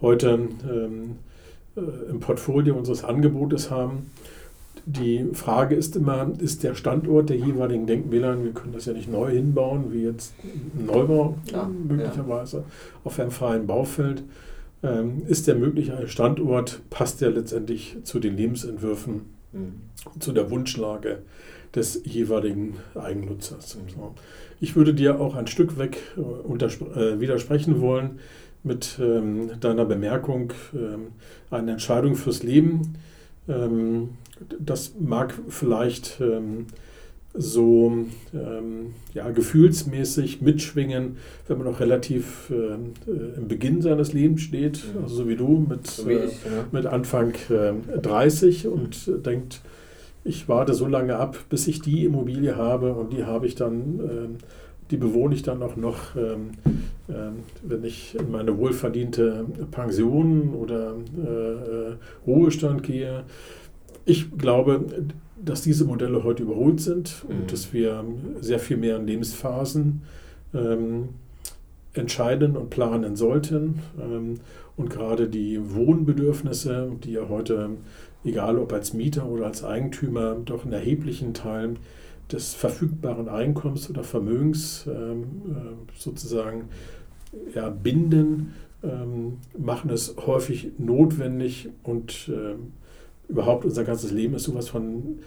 heute 0.00 0.48
ähm, 0.70 1.16
äh, 1.76 2.10
im 2.10 2.20
Portfolio 2.20 2.76
unseres 2.76 3.02
Angebotes 3.02 3.70
haben. 3.70 4.10
Die 4.84 5.26
Frage 5.32 5.74
ist 5.76 5.94
immer, 5.94 6.32
ist 6.38 6.62
der 6.64 6.74
Standort 6.74 7.30
der 7.30 7.36
jeweiligen 7.36 7.86
Denkmäler, 7.86 8.42
wir 8.42 8.52
können 8.52 8.72
das 8.72 8.86
ja 8.86 8.92
nicht 8.92 9.10
neu 9.10 9.30
hinbauen, 9.30 9.92
wie 9.92 10.02
jetzt 10.02 10.34
ein 10.42 10.86
Neubau 10.86 11.36
ja, 11.52 11.68
möglicherweise 11.68 12.58
ja. 12.58 12.64
auf 13.04 13.18
einem 13.20 13.30
freien 13.30 13.66
Baufeld, 13.66 14.24
ähm, 14.82 15.22
ist 15.28 15.46
der 15.46 15.54
mögliche 15.54 16.08
Standort, 16.08 16.82
passt 16.90 17.20
der 17.20 17.30
letztendlich 17.30 17.96
zu 18.02 18.18
den 18.18 18.36
Lebensentwürfen, 18.36 19.22
mhm. 19.52 19.74
zu 20.18 20.32
der 20.32 20.50
Wunschlage 20.50 21.18
des 21.74 22.02
jeweiligen 22.04 22.74
Eigennutzers. 22.94 23.78
So. 23.94 24.14
Ich 24.60 24.76
würde 24.76 24.94
dir 24.94 25.20
auch 25.20 25.34
ein 25.36 25.46
Stück 25.46 25.78
weg 25.78 25.98
äh, 26.16 26.20
äh, 26.20 27.20
widersprechen 27.20 27.80
wollen 27.80 28.18
mit 28.64 28.98
ähm, 29.00 29.50
deiner 29.60 29.84
Bemerkung, 29.84 30.52
ähm, 30.74 31.08
eine 31.50 31.72
Entscheidung 31.72 32.14
fürs 32.14 32.42
Leben. 32.42 32.94
Ähm, 33.48 34.10
das 34.58 34.94
mag 34.98 35.34
vielleicht 35.48 36.20
ähm, 36.20 36.66
so 37.34 37.92
ähm, 38.34 38.94
ja, 39.14 39.30
gefühlsmäßig 39.30 40.42
mitschwingen, 40.42 41.16
wenn 41.48 41.58
man 41.58 41.66
noch 41.66 41.80
relativ 41.80 42.50
äh, 42.50 42.74
äh, 43.10 43.36
im 43.36 43.48
Beginn 43.48 43.80
seines 43.80 44.12
Lebens 44.12 44.42
steht, 44.42 44.82
mhm. 44.94 45.04
also 45.04 45.16
so 45.16 45.28
wie 45.28 45.36
du 45.36 45.66
mit, 45.68 45.86
so 45.86 46.06
wie 46.06 46.14
ich, 46.14 46.44
äh, 46.44 46.56
ja. 46.56 46.64
mit 46.70 46.86
Anfang 46.86 47.32
äh, 47.48 47.72
30 48.00 48.66
und 48.66 49.06
mhm. 49.06 49.22
denkt, 49.22 49.60
ich 50.24 50.48
warte 50.48 50.74
so 50.74 50.86
lange 50.86 51.16
ab, 51.16 51.38
bis 51.48 51.66
ich 51.66 51.80
die 51.80 52.04
Immobilie 52.04 52.56
habe 52.56 52.92
und 52.92 53.12
die 53.12 53.24
habe 53.24 53.46
ich 53.46 53.54
dann, 53.54 54.00
ähm, 54.00 54.36
die 54.90 54.98
bewohne 54.98 55.34
ich 55.34 55.42
dann 55.42 55.62
auch 55.62 55.76
noch, 55.76 56.14
ähm, 56.16 56.50
ähm, 57.08 57.40
wenn 57.62 57.82
ich 57.82 58.14
in 58.18 58.30
meine 58.30 58.56
wohlverdiente 58.58 59.46
Pension 59.70 60.54
oder 60.54 60.94
äh, 61.16 62.26
Ruhestand 62.26 62.82
gehe. 62.82 63.24
Ich 64.04 64.36
glaube, 64.36 64.84
dass 65.44 65.62
diese 65.62 65.84
Modelle 65.84 66.24
heute 66.24 66.44
überholt 66.44 66.80
sind 66.80 67.24
mhm. 67.28 67.36
und 67.36 67.52
dass 67.52 67.72
wir 67.72 68.04
sehr 68.40 68.58
viel 68.58 68.76
mehr 68.76 68.96
in 68.96 69.06
Lebensphasen 69.06 70.02
ähm, 70.54 71.10
entscheiden 71.94 72.56
und 72.56 72.70
planen 72.70 73.16
sollten. 73.16 73.80
Ähm, 74.00 74.40
und 74.76 74.88
gerade 74.90 75.28
die 75.28 75.60
Wohnbedürfnisse, 75.74 76.92
die 77.04 77.12
ja 77.12 77.28
heute 77.28 77.70
egal 78.24 78.58
ob 78.58 78.72
als 78.72 78.92
Mieter 78.94 79.26
oder 79.26 79.46
als 79.46 79.64
Eigentümer, 79.64 80.36
doch 80.44 80.64
einen 80.64 80.72
erheblichen 80.72 81.34
Teil 81.34 81.74
des 82.30 82.54
verfügbaren 82.54 83.28
Einkommens 83.28 83.90
oder 83.90 84.04
Vermögens 84.04 84.86
ähm, 84.86 85.24
äh, 85.50 85.98
sozusagen 85.98 86.68
ja, 87.54 87.68
binden, 87.68 88.54
ähm, 88.82 89.38
machen 89.58 89.90
es 89.90 90.14
häufig 90.26 90.70
notwendig 90.78 91.68
und 91.82 92.28
äh, 92.28 92.54
überhaupt 93.28 93.64
unser 93.64 93.84
ganzes 93.84 94.10
Leben 94.10 94.34
ist 94.34 94.44
sowas 94.44 94.68
von 94.68 95.20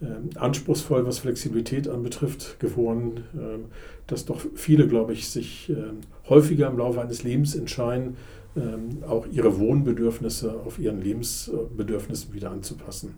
äh, 0.00 0.38
anspruchsvoll, 0.38 1.06
was 1.06 1.18
Flexibilität 1.18 1.88
anbetrifft, 1.88 2.58
geworden, 2.58 3.24
ähm, 3.34 3.66
dass 4.06 4.24
doch 4.24 4.40
viele, 4.54 4.88
glaube 4.88 5.12
ich, 5.12 5.28
sich 5.28 5.68
ähm, 5.68 5.98
häufiger 6.28 6.68
im 6.68 6.78
Laufe 6.78 7.00
eines 7.00 7.22
Lebens 7.22 7.54
entscheiden, 7.54 8.16
ähm, 8.56 9.02
auch 9.06 9.26
ihre 9.30 9.58
Wohnbedürfnisse 9.58 10.54
auf 10.64 10.78
ihren 10.78 11.02
Lebensbedürfnissen 11.02 12.32
wieder 12.32 12.50
anzupassen. 12.50 13.14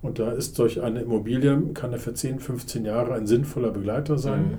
Und 0.00 0.18
da 0.18 0.30
ist 0.30 0.54
solch 0.54 0.80
eine 0.80 1.00
Immobilie, 1.00 1.60
kann 1.74 1.92
ja 1.92 1.98
für 1.98 2.14
10, 2.14 2.38
15 2.38 2.84
Jahre 2.84 3.14
ein 3.14 3.26
sinnvoller 3.26 3.70
Begleiter 3.70 4.18
sein. 4.18 4.42
Mhm. 4.42 4.58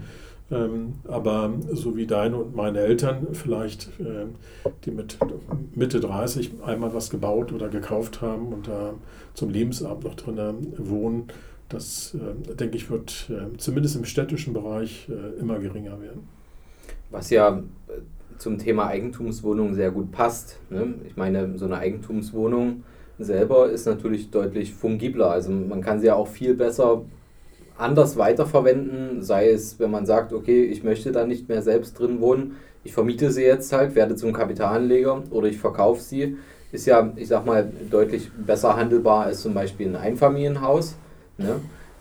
Ähm, 0.51 0.96
aber 1.08 1.53
so 1.72 1.96
wie 1.96 2.08
deine 2.08 2.38
und 2.38 2.56
meine 2.56 2.79
Eltern 2.79 3.27
vielleicht, 3.34 3.89
äh, 4.00 4.25
die 4.86 4.91
mit 4.91 5.18
Mitte 5.75 6.00
30 6.00 6.63
einmal 6.65 6.94
was 6.94 7.10
gebaut 7.10 7.51
oder 7.53 7.70
gekauft 7.70 8.22
haben 8.22 8.48
und 8.53 8.68
da 8.68 8.94
zum 9.36 9.51
Lebensabend 9.51 10.03
noch 10.03 10.15
drin 10.15 10.74
wohnen, 10.77 11.27
das, 11.70 12.15
äh, 12.15 12.56
denke 12.56 12.77
ich, 12.77 12.89
wird 12.89 13.29
äh, 13.29 13.56
zumindest 13.58 13.96
im 13.96 14.06
städtischen 14.06 14.53
Bereich 14.53 15.08
äh, 15.10 15.39
immer 15.39 15.60
geringer 15.60 16.01
werden. 16.01 16.27
Was 17.12 17.29
ja 17.29 17.62
zum 18.39 18.58
Thema 18.58 18.88
Eigentumswohnung 18.88 19.75
sehr 19.75 19.91
gut 19.91 20.12
passt. 20.12 20.58
Ne? 20.70 20.96
Ich 21.08 21.15
meine, 21.15 21.58
so 21.58 21.65
eine 21.65 21.77
Eigentumswohnung 21.77 22.84
selber 23.20 23.70
ist 23.70 23.86
natürlich 23.86 24.32
deutlich 24.32 24.74
fungibler. 24.74 25.29
Also 25.29 25.51
man 25.51 25.82
kann 25.82 26.00
sie 26.00 26.08
ja 26.08 26.15
auch 26.15 26.27
viel 26.27 26.56
besser 26.56 27.03
anders 27.79 28.17
weiterverwenden, 28.17 29.24
sei 29.24 29.50
es, 29.50 29.79
wenn 29.79 29.91
man 29.91 30.05
sagt, 30.05 30.33
okay, 30.33 30.63
ich 30.63 30.83
möchte 30.83 31.12
da 31.12 31.25
nicht 31.25 31.50
mehr 31.50 31.62
selbst 31.62 32.00
drin 32.00 32.21
wohnen, 32.21 32.57
ich 32.83 32.93
vermiete 32.93 33.31
sie 33.31 33.43
jetzt 33.43 33.71
halt, 33.74 33.95
werde 33.95 34.15
zum 34.15 34.33
Kapitalanleger 34.33 35.24
oder 35.31 35.48
ich 35.48 35.57
verkaufe 35.57 36.01
sie, 36.01 36.38
ist 36.71 36.86
ja, 36.86 37.12
ich 37.15 37.27
sag 37.27 37.45
mal, 37.45 37.71
deutlich 37.89 38.31
besser 38.31 38.75
handelbar 38.75 39.25
als 39.25 39.41
zum 39.41 39.53
Beispiel 39.53 39.88
ein 39.88 39.95
Einfamilienhaus. 39.95 40.95
Ne? 41.38 41.55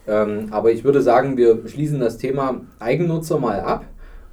Ähm, 0.06 0.48
aber 0.50 0.72
ich 0.72 0.84
würde 0.84 1.00
sagen, 1.00 1.36
wir 1.36 1.66
schließen 1.66 2.00
das 2.00 2.18
Thema 2.18 2.60
Eigennutzer 2.78 3.38
mal 3.38 3.60
ab 3.60 3.84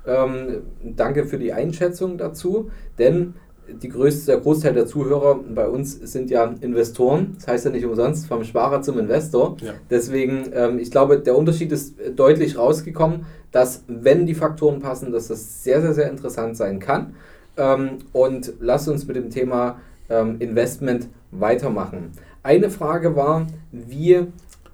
ähm, 0.08 0.64
danke 0.84 1.25
für 1.25 1.38
die 1.40 1.54
Einschätzung 1.54 2.18
dazu, 2.18 2.70
denn 3.00 3.36
die 3.68 3.90
größte, 3.90 4.28
der 4.28 4.40
Großteil 4.40 4.74
der 4.74 4.86
Zuhörer 4.86 5.40
bei 5.54 5.68
uns 5.68 5.94
sind 5.94 6.30
ja 6.30 6.54
Investoren. 6.62 7.36
Das 7.38 7.48
heißt 7.48 7.66
ja 7.66 7.72
nicht 7.72 7.86
umsonst 7.86 8.28
vom 8.28 8.44
Sparer 8.44 8.82
zum 8.82 9.00
Investor. 9.00 9.58
Ja. 9.62 9.74
Deswegen, 9.90 10.52
ähm, 10.54 10.80
ich 10.80 10.92
glaube, 10.92 11.20
der 11.20 11.38
Unterschied 11.38 11.72
ist 11.72 11.96
deutlich 12.16 12.58
rausgekommen, 12.58 13.26
dass 13.52 13.84
wenn 13.88 14.26
die 14.26 14.36
Faktoren 14.36 14.80
passen, 14.80 15.12
dass 15.12 15.28
das 15.28 15.64
sehr, 15.64 15.82
sehr, 15.82 15.94
sehr 15.94 16.10
interessant 16.10 16.58
sein 16.58 16.80
kann. 16.80 17.16
Ähm, 17.58 18.00
und 18.14 18.54
lasst 18.60 18.88
uns 18.88 19.08
mit 19.08 19.16
dem 19.16 19.30
Thema 19.30 19.80
ähm, 20.10 20.38
Investment 20.40 21.10
weitermachen. 21.32 22.12
Eine 22.44 22.70
Frage 22.70 23.16
war, 23.16 23.48
wie 23.72 24.28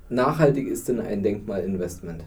nachhaltig 0.10 0.68
ist 0.68 0.90
denn 0.90 1.00
ein 1.00 1.24
Denkmalinvestment? 1.24 2.24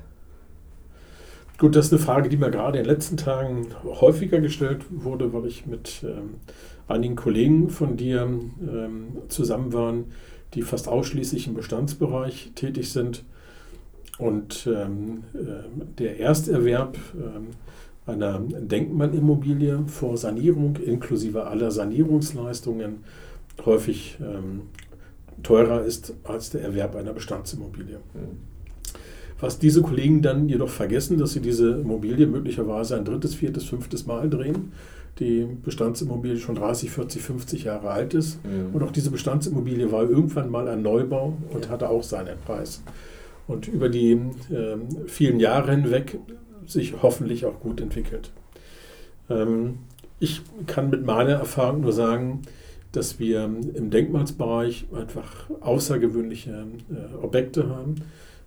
Gut, 1.57 1.77
das 1.77 1.87
ist 1.87 1.93
eine 1.93 2.03
Frage, 2.03 2.29
die 2.29 2.37
mir 2.37 2.51
gerade 2.51 2.79
in 2.79 2.85
den 2.85 2.93
letzten 2.93 3.17
Tagen 3.17 3.69
häufiger 3.85 4.41
gestellt 4.41 4.87
wurde, 4.91 5.33
weil 5.33 5.47
ich 5.47 5.67
mit 5.67 6.03
ähm, 6.03 6.35
einigen 6.89 7.15
Kollegen 7.15 7.71
von 7.71 7.97
dir 7.97 8.23
ähm, 8.23 9.19
zusammen 9.29 9.73
waren, 9.73 10.07
die 10.55 10.63
fast 10.63 10.89
ausschließlich 10.89 11.47
im 11.47 11.55
Bestandsbereich 11.55 12.53
tätig 12.57 12.93
sind. 12.93 13.25
Und 14.19 14.69
ähm, 14.69 15.25
äh, 15.35 15.69
der 15.99 16.19
Ersterwerb 16.19 16.99
ähm, 17.15 17.49
einer 18.07 18.41
Denkmalimmobilie 18.41 19.85
vor 19.87 20.17
Sanierung 20.17 20.77
inklusive 20.77 21.47
aller 21.47 21.71
Sanierungsleistungen 21.71 23.05
häufig 23.65 24.19
ähm, 24.21 24.63
teurer 25.43 25.85
ist 25.85 26.15
als 26.25 26.51
der 26.51 26.63
Erwerb 26.63 26.97
einer 26.97 27.13
Bestandsimmobilie. 27.13 28.01
Mhm. 28.15 28.54
Was 29.45 29.59
diese 29.59 29.83
Kollegen 29.83 30.23
dann 30.23 30.49
jedoch 30.49 30.71
vergessen, 30.71 31.19
dass 31.19 31.35
sie 31.35 31.41
diese 31.41 31.73
Immobilie 31.73 32.27
möglicherweise 32.27 32.97
ein 32.97 33.05
drittes, 33.05 33.35
viertes, 33.35 33.65
fünftes 33.65 34.07
Mal 34.07 34.31
drehen. 34.31 34.73
Die 35.19 35.47
Bestandsimmobilie 35.63 36.39
schon 36.39 36.55
30, 36.55 36.91
40, 36.91 37.21
50 37.21 37.65
Jahre 37.65 37.91
alt 37.91 38.15
ist. 38.15 38.43
Mhm. 38.43 38.75
Und 38.75 38.83
auch 38.83 38.91
diese 38.91 39.11
Bestandsimmobilie 39.11 39.93
war 39.93 40.09
irgendwann 40.09 40.51
mal 40.51 40.67
ein 40.67 40.81
Neubau 40.81 41.37
und 41.51 41.67
ja. 41.67 41.71
hatte 41.73 41.91
auch 41.91 42.03
seinen 42.03 42.39
Preis. 42.47 42.83
Und 43.47 43.69
über 43.69 43.91
die 43.91 44.13
äh, 44.13 44.79
vielen 45.09 45.39
Jahre 45.39 45.73
hinweg 45.73 46.19
sich 46.67 47.03
hoffentlich 47.03 47.45
auch 47.45 47.61
gut 47.61 47.83
entwickelt. 47.83 48.31
Ähm, 49.29 49.81
ich 50.21 50.41
kann 50.67 50.89
mit 50.89 51.05
meiner 51.05 51.33
Erfahrung 51.33 51.83
nur 51.83 51.93
sagen, 51.93 52.41
dass 52.93 53.19
wir 53.19 53.45
im 53.45 53.91
Denkmalsbereich 53.91 54.87
einfach 54.95 55.51
außergewöhnliche 55.61 56.67
äh, 56.91 57.23
Objekte 57.23 57.69
haben 57.69 57.97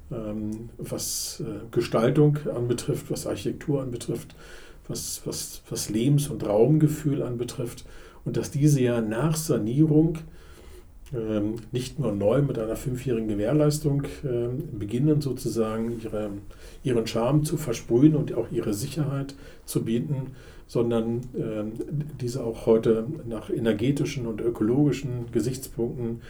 was 0.10 1.44
äh, 1.46 1.66
Gestaltung 1.72 2.38
anbetrifft, 2.54 3.12
was 3.12 3.28
Architektur 3.28 3.82
anbetrifft, 3.82 4.36
was, 4.88 5.22
was, 5.26 5.62
was 5.70 5.90
Lebens- 5.90 6.30
und 6.30 6.46
Raumgefühl 6.46 7.22
anbetrifft. 7.22 7.86
Und 8.24 8.38
dass 8.38 8.52
diese 8.52 8.82
ja 8.82 9.02
nach 9.02 9.36
Sanierung 9.36 10.18
ähm, 10.18 10.24
nicht 11.72 12.00
nur 12.00 12.12
neu 12.12 12.42
mit 12.42 12.60
einer 12.60 12.76
fünfjährigen 12.76 13.30
Gewährleistung 13.30 14.04
ähm, 14.26 14.64
beginnen, 14.78 15.22
sozusagen 15.22 16.02
ihre, 16.04 16.32
ihren 16.84 17.08
Charme 17.08 17.44
zu 17.46 17.56
versprühen 17.56 18.16
und 18.16 18.34
auch 18.34 18.52
ihre 18.52 18.74
Sicherheit 18.74 19.36
zu 19.66 19.86
bieten, 19.86 20.32
sondern 20.68 21.22
ähm, 21.38 21.74
diese 22.20 22.44
auch 22.44 22.66
heute 22.66 23.06
nach 23.26 23.50
energetischen 23.50 24.28
und 24.28 24.42
ökologischen 24.42 25.32
Gesichtspunkten 25.32 26.22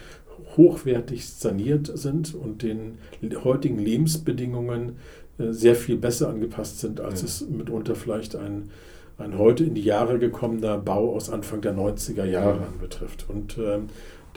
hochwertig 0.56 1.28
saniert 1.28 1.92
sind 1.98 2.36
und 2.36 2.62
den 2.62 3.00
heutigen 3.44 3.80
Lebensbedingungen 3.80 4.98
äh, 5.40 5.52
sehr 5.52 5.76
viel 5.76 5.98
besser 5.98 6.30
angepasst 6.30 6.80
sind, 6.80 7.02
als 7.02 7.22
ja. 7.22 7.28
es 7.28 7.50
mitunter 7.50 7.96
vielleicht 7.96 8.36
ein, 8.36 8.70
ein 9.18 9.38
heute 9.38 9.64
in 9.64 9.74
die 9.74 9.84
Jahre 9.84 10.20
gekommener 10.20 10.78
Bau 10.78 11.16
aus 11.16 11.32
Anfang 11.32 11.62
der 11.62 11.76
90er 11.76 12.26
Jahre 12.26 12.62
ja. 12.62 12.74
betrifft. 12.80 13.26
Und 13.28 13.58
äh, 13.58 13.80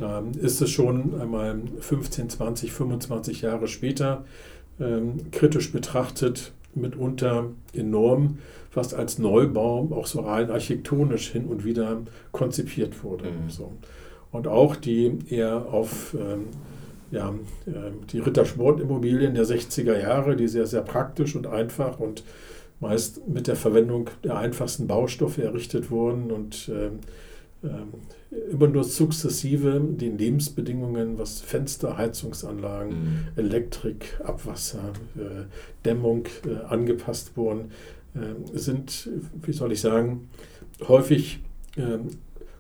da 0.01 0.25
ist 0.41 0.61
es 0.61 0.71
schon 0.71 1.21
einmal 1.21 1.61
15, 1.81 2.31
20, 2.31 2.73
25 2.73 3.43
Jahre 3.43 3.69
später 3.69 4.25
äh, 4.79 5.01
kritisch 5.31 5.73
betrachtet, 5.73 6.53
mitunter 6.75 7.51
enorm, 7.75 8.39
was 8.73 8.95
als 8.95 9.19
Neubau 9.19 9.89
auch 9.93 10.07
so 10.07 10.21
rein 10.21 10.51
architektonisch 10.51 11.31
hin 11.31 11.47
und 11.47 11.65
wieder 11.65 11.99
konzipiert 12.33 13.05
wurde. 13.05 13.27
Mhm. 13.27 13.51
So. 13.51 13.73
Und 14.33 14.47
auch 14.49 14.77
die 14.77 15.19
eher 15.29 15.67
auf 15.73 16.15
ähm, 16.15 16.47
ja, 17.11 17.35
äh, 17.67 17.91
die 18.13 18.21
Rittersportimmobilien 18.21 19.35
der 19.35 19.45
60er 19.45 19.99
Jahre, 20.01 20.37
die 20.37 20.49
sehr, 20.49 20.67
sehr 20.67 20.83
praktisch 20.83 21.35
und 21.35 21.47
einfach 21.47 21.99
und 21.99 22.25
meist 22.79 23.29
mit 23.29 23.47
der 23.47 23.57
Verwendung 23.57 24.09
der 24.25 24.39
einfachsten 24.39 24.87
Baustoffe 24.87 25.39
errichtet 25.39 25.91
wurden 25.91 26.31
und 26.31 26.69
äh, 26.69 26.87
äh, 27.67 27.83
immer 28.31 28.69
nur 28.69 28.85
sukzessive 28.85 29.81
den 29.81 30.17
Lebensbedingungen, 30.17 31.19
was 31.19 31.41
Fenster, 31.41 31.97
Heizungsanlagen, 31.97 32.91
mhm. 32.91 33.19
Elektrik, 33.37 34.21
Abwasser, 34.23 34.93
äh, 35.17 35.45
Dämmung 35.85 36.27
äh, 36.47 36.65
angepasst 36.69 37.37
wurden, 37.37 37.73
äh, 38.15 38.57
sind, 38.57 39.09
wie 39.43 39.53
soll 39.53 39.73
ich 39.73 39.81
sagen, 39.81 40.29
häufig 40.87 41.41
ähm, 41.77 42.09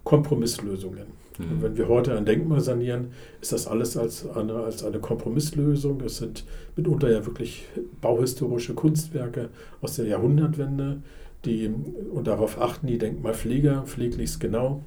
Kompromisslösungen. 0.05 1.21
Mhm. 1.39 1.63
wenn 1.63 1.77
wir 1.79 1.89
heute 1.89 2.17
ein 2.17 2.27
Denkmal 2.27 2.61
sanieren, 2.61 3.13
ist 3.41 3.53
das 3.53 3.67
alles 3.67 3.97
als 3.97 4.29
eine, 4.29 4.55
als 4.55 4.85
eine 4.85 4.99
Kompromisslösung. 4.99 6.01
Es 6.03 6.19
sind 6.19 6.45
mitunter 6.77 7.11
ja 7.11 7.25
wirklich 7.25 7.65
bauhistorische 8.01 8.75
Kunstwerke 8.75 9.49
aus 9.81 9.97
der 9.97 10.07
Jahrhundertwende, 10.07 11.03
die, 11.47 11.71
und 12.13 12.27
darauf 12.27 12.61
achten 12.61 12.87
die 12.87 12.99
Denkmalpfleger 12.99 13.85
pfleglichst 13.87 14.41
genau, 14.41 14.85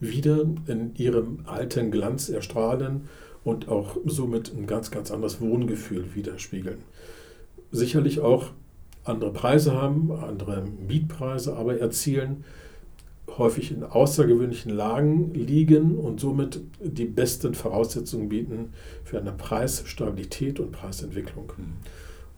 wieder 0.00 0.46
in 0.66 0.94
ihrem 0.96 1.40
alten 1.46 1.90
Glanz 1.90 2.28
erstrahlen 2.28 3.08
und 3.44 3.68
auch 3.68 3.96
somit 4.04 4.52
ein 4.54 4.66
ganz, 4.66 4.90
ganz 4.90 5.10
anderes 5.10 5.40
Wohngefühl 5.40 6.14
widerspiegeln. 6.14 6.78
Sicherlich 7.70 8.20
auch 8.20 8.50
andere 9.04 9.32
Preise 9.32 9.72
haben, 9.72 10.10
andere 10.12 10.64
Mietpreise, 10.86 11.56
aber 11.56 11.78
erzielen 11.78 12.44
häufig 13.38 13.70
in 13.70 13.84
außergewöhnlichen 13.84 14.72
Lagen 14.72 15.32
liegen 15.34 15.96
und 15.96 16.20
somit 16.20 16.60
die 16.80 17.04
besten 17.04 17.54
Voraussetzungen 17.54 18.28
bieten 18.28 18.72
für 19.04 19.18
eine 19.18 19.32
Preisstabilität 19.32 20.60
und 20.60 20.72
Preisentwicklung. 20.72 21.52
Mhm. 21.56 21.72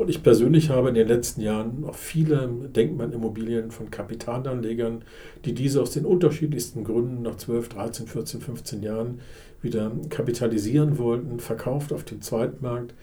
Und 0.02 0.08
ich 0.08 0.24
persönlich 0.24 0.68
habe 0.68 0.88
in 0.88 0.96
den 0.96 1.06
letzten 1.06 1.42
Jahren 1.42 1.84
auch 1.84 1.94
viele 1.94 2.48
Denkmalimmobilien 2.74 3.70
von 3.70 3.88
Kapitalanlegern, 3.88 5.04
die 5.44 5.54
diese 5.54 5.80
aus 5.80 5.92
den 5.92 6.04
unterschiedlichsten 6.04 6.82
Gründen 6.82 7.22
nach 7.22 7.36
12, 7.36 7.68
13, 7.68 8.06
14, 8.08 8.40
15 8.40 8.82
Jahren 8.82 9.20
wieder 9.62 9.92
kapitalisieren 10.10 10.98
wollten, 10.98 11.38
verkauft 11.38 11.92
auf 11.92 12.02
dem 12.02 12.20
Zweitmarkt. 12.20 12.94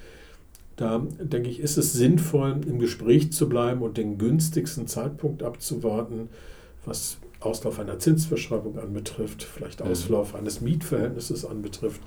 Da 0.76 1.08
denke 1.22 1.50
ich, 1.50 1.62
ist 1.62 1.78
es 1.78 1.94
sinnvoll, 1.94 2.60
im 2.68 2.80
Gespräch 2.80 3.32
zu 3.32 3.48
bleiben 3.48 3.82
und 3.82 3.96
den 3.96 4.18
günstigsten 4.18 4.86
Zeitpunkt 4.86 5.42
abzuwarten, 5.42 6.28
was 6.84 7.18
Auslauf 7.40 7.80
einer 7.80 8.00
Zinsverschreibung 8.00 8.78
anbetrifft, 8.78 9.44
vielleicht 9.44 9.84
mhm. 9.84 9.92
Auslauf 9.92 10.36
eines 10.36 10.62
Mietverhältnisses 10.62 11.46
anbetrifft, 11.46 12.02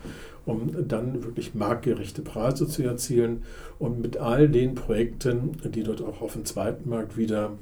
um 0.45 0.88
dann 0.88 1.25
wirklich 1.25 1.55
marktgerechte 1.55 2.23
Preise 2.23 2.66
zu 2.68 2.83
erzielen 2.83 3.42
und 3.79 4.01
mit 4.01 4.18
all 4.18 4.49
den 4.49 4.75
Projekten, 4.75 5.57
die 5.64 5.83
dort 5.83 6.03
auch 6.03 6.21
auf 6.21 6.35
dem 6.35 6.45
zweiten 6.45 6.88
Markt 6.88 7.16
wieder 7.16 7.53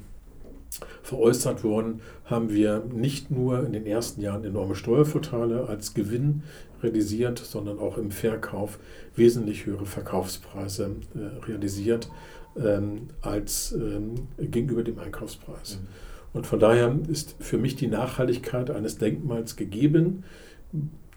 veräußert 1.03 1.63
wurden, 1.63 2.01
haben 2.25 2.49
wir 2.49 2.83
nicht 2.93 3.31
nur 3.31 3.65
in 3.65 3.73
den 3.73 3.85
ersten 3.85 4.21
Jahren 4.21 4.45
enorme 4.45 4.75
Steuervorteile 4.75 5.67
als 5.67 5.93
Gewinn 5.93 6.43
realisiert, 6.81 7.39
sondern 7.39 7.79
auch 7.79 7.97
im 7.97 8.11
Verkauf 8.11 8.79
wesentlich 9.15 9.65
höhere 9.65 9.85
Verkaufspreise 9.85 10.95
äh, 11.15 11.45
realisiert 11.45 12.09
ähm, 12.57 13.09
als 13.21 13.73
ähm, 13.73 14.27
gegenüber 14.37 14.83
dem 14.83 14.99
Einkaufspreis. 14.99 15.79
Mhm. 15.81 16.10
Und 16.33 16.47
von 16.47 16.59
daher 16.59 16.97
ist 17.07 17.35
für 17.39 17.57
mich 17.57 17.75
die 17.75 17.87
Nachhaltigkeit 17.87 18.71
eines 18.71 18.97
Denkmals 18.97 19.55
gegeben, 19.55 20.23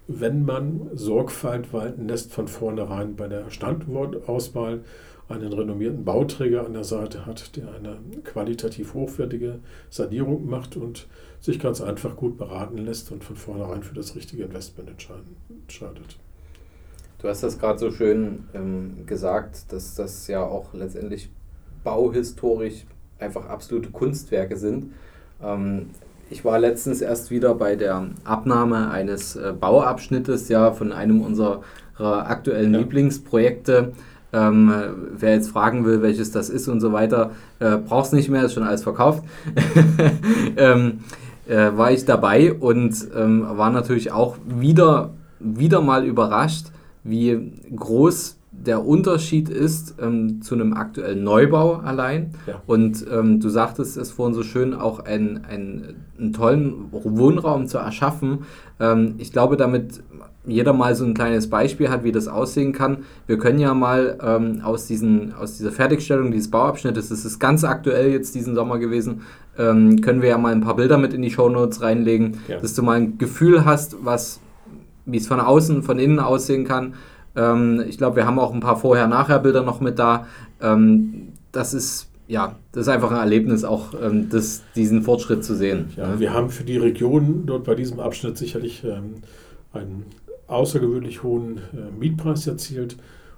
wenn 0.07 0.45
man 0.45 0.91
Sorgfalt 0.95 1.73
walten 1.73 2.09
lässt 2.09 2.33
von 2.33 2.49
vornherein 2.49 3.17
bei 3.17 3.29
der 3.29 3.51
Standortauswahl, 3.51 4.85
einen 5.27 5.53
renommierten 5.55 6.05
Bauträger 6.05 6.67
an 6.67 6.75
der 6.75 6.85
Seite 6.85 7.25
hat, 7.25 7.57
der 7.57 7.73
eine 7.73 7.99
qualitativ 8.25 8.93
hochwertige 8.93 9.61
Sanierung 9.89 10.47
macht 10.51 10.77
und 10.77 11.07
sich 11.41 11.59
ganz 11.59 11.81
einfach 11.81 12.17
gut 12.17 12.37
beraten 12.37 12.77
lässt 12.77 13.11
und 13.11 13.25
von 13.25 13.37
vornherein 13.37 13.83
für 13.83 13.95
das 13.95 14.17
richtige 14.17 14.45
Investment 14.45 14.91
entscheidet. 14.91 16.19
Du 17.19 17.29
hast 17.29 17.43
das 17.43 17.59
gerade 17.59 17.79
so 17.79 17.91
schön 17.91 18.45
ähm, 18.53 19.07
gesagt, 19.07 19.73
dass 19.73 19.95
das 19.95 20.27
ja 20.27 20.45
auch 20.45 20.75
letztendlich 20.75 21.31
bauhistorisch 21.83 22.85
einfach 23.19 23.49
absolute 23.49 23.91
Kunstwerke 23.91 24.57
sind. 24.57 24.93
Ähm, 25.43 25.91
ich 26.31 26.45
war 26.45 26.59
letztens 26.59 27.01
erst 27.01 27.31
wieder 27.31 27.55
bei 27.55 27.77
der 27.77 28.09
Abnahme 28.25 28.91
eines 28.91 29.37
äh, 29.37 29.53
Bauabschnittes 29.59 30.49
ja, 30.49 30.73
von 30.73 30.93
einem 30.93 31.21
unserer 31.21 31.63
aktuellen 31.99 32.73
ja. 32.73 32.81
Lieblingsprojekte. 32.81 33.93
Ähm, 34.33 34.73
wer 35.17 35.35
jetzt 35.35 35.51
fragen 35.51 35.85
will, 35.85 36.03
welches 36.03 36.33
das 36.33 36.51
ist 36.51 36.67
und 36.67 36.81
so 36.81 36.93
weiter, 36.93 37.31
äh, 37.61 37.77
braucht 37.77 38.07
es 38.07 38.13
nicht 38.13 38.29
mehr, 38.29 38.43
ist 38.43 38.55
schon 38.55 38.65
alles 38.65 38.83
verkauft. 38.83 39.23
ähm, 40.57 41.01
äh, 41.47 41.71
war 41.77 41.93
ich 41.93 42.05
dabei 42.05 42.53
und 42.53 42.95
ähm, 43.15 43.47
war 43.49 43.71
natürlich 43.71 44.11
auch 44.11 44.37
wieder, 44.45 45.11
wieder 45.39 45.83
mal 45.83 46.05
überrascht, 46.05 46.67
wie 47.05 47.53
groß 47.77 48.37
der 48.67 48.87
Unterschied 48.87 49.49
ist 49.49 49.97
ähm, 50.01 50.41
zu 50.41 50.55
einem 50.55 50.73
aktuellen 50.75 51.23
Neubau 51.23 51.75
allein. 51.75 52.35
Ja. 52.47 52.63
Und 52.67 53.05
ähm, 53.11 53.41
du 53.41 53.49
sagtest 53.49 53.97
es 53.97 54.11
vorhin 54.11 54.35
so 54.35 54.43
schön, 54.43 54.75
auch 54.75 55.01
einen, 55.01 55.45
einen, 55.45 55.97
einen 56.19 56.33
tollen 56.33 56.87
Wohnraum 56.91 57.67
zu 57.67 57.79
erschaffen. 57.79 58.41
Ähm, 58.81 59.17
ich 59.19 59.33
glaube, 59.33 59.57
damit 59.57 60.03
jeder 60.47 60.73
mal 60.73 60.95
so 60.95 61.05
ein 61.05 61.15
kleines 61.15 61.49
Beispiel 61.49 61.89
hat, 61.89 62.05
wie 62.05 62.13
das 62.13 62.29
aussehen 62.29 62.73
kann. 62.73 62.99
Wir 63.27 63.39
können 63.39 63.59
ja 63.59 63.73
mal 63.75 64.19
ähm, 64.23 64.61
aus, 64.63 64.87
diesen, 64.87 65.35
aus 65.35 65.57
dieser 65.57 65.73
Fertigstellung 65.73 66.31
dieses 66.31 66.51
Bauabschnittes, 66.51 67.09
das 67.09 67.25
ist 67.25 67.39
ganz 67.39 67.65
aktuell 67.65 68.11
jetzt 68.11 68.35
diesen 68.35 68.55
Sommer 68.55 68.79
gewesen, 68.79 69.23
ähm, 69.59 70.01
können 70.01 70.21
wir 70.21 70.31
ja 70.31 70.39
mal 70.39 70.53
ein 70.53 70.61
paar 70.61 70.77
Bilder 70.77 70.99
mit 70.99 71.15
in 71.15 71.23
die 71.23 71.31
Shownotes 71.31 71.81
reinlegen, 71.81 72.39
ja. 72.49 72.59
dass 72.59 72.75
du 72.75 72.83
mal 72.83 72.99
ein 72.99 73.19
Gefühl 73.19 73.65
hast, 73.65 73.97
was 74.05 74.41
wie 75.07 75.19
es 75.19 75.27
von 75.27 75.41
außen, 75.41 75.83
von 75.83 75.99
innen 75.99 76.19
aussehen 76.19 76.65
kann. 76.65 76.95
Ähm, 77.37 77.85
ich 77.89 77.99
glaube, 77.99 78.17
wir 78.17 78.27
haben 78.27 78.39
auch 78.39 78.53
ein 78.53 78.61
paar 78.61 78.77
Vorher-Nachher-Bilder 78.77 79.63
noch 79.63 79.81
mit 79.81 79.99
da. 79.99 80.27
Ähm, 80.61 81.33
das 81.53 81.75
ist 81.75 82.09
ja, 82.27 82.57
das 82.73 82.83
ist 82.83 82.89
einfach 82.89 83.11
ein 83.11 83.19
Erlebnis, 83.19 83.65
auch 83.65 83.95
ähm, 84.01 84.29
das, 84.31 84.63
diesen 84.75 85.03
Fortschritt 85.03 85.45
zu 85.45 85.55
sehen. 85.55 85.91
Ja, 85.97 86.09
ne? 86.09 86.21
Wir 86.21 86.33
haben 86.33 86.51
für 86.51 86.65
die 86.65 86.79
Region 86.79 87.45
dort 87.47 87.65
bei 87.65 87.75
diesem 87.75 88.01
Abschnitt 88.01 88.39
sicherlich 88.39 88.83
ähm, 88.85 89.17
einen 89.73 90.07
außergewöhnlich 90.47 91.23
hohen 91.23 91.59
äh, 91.59 91.99
Mietpreis 91.99 92.47
erzielt 92.47 92.97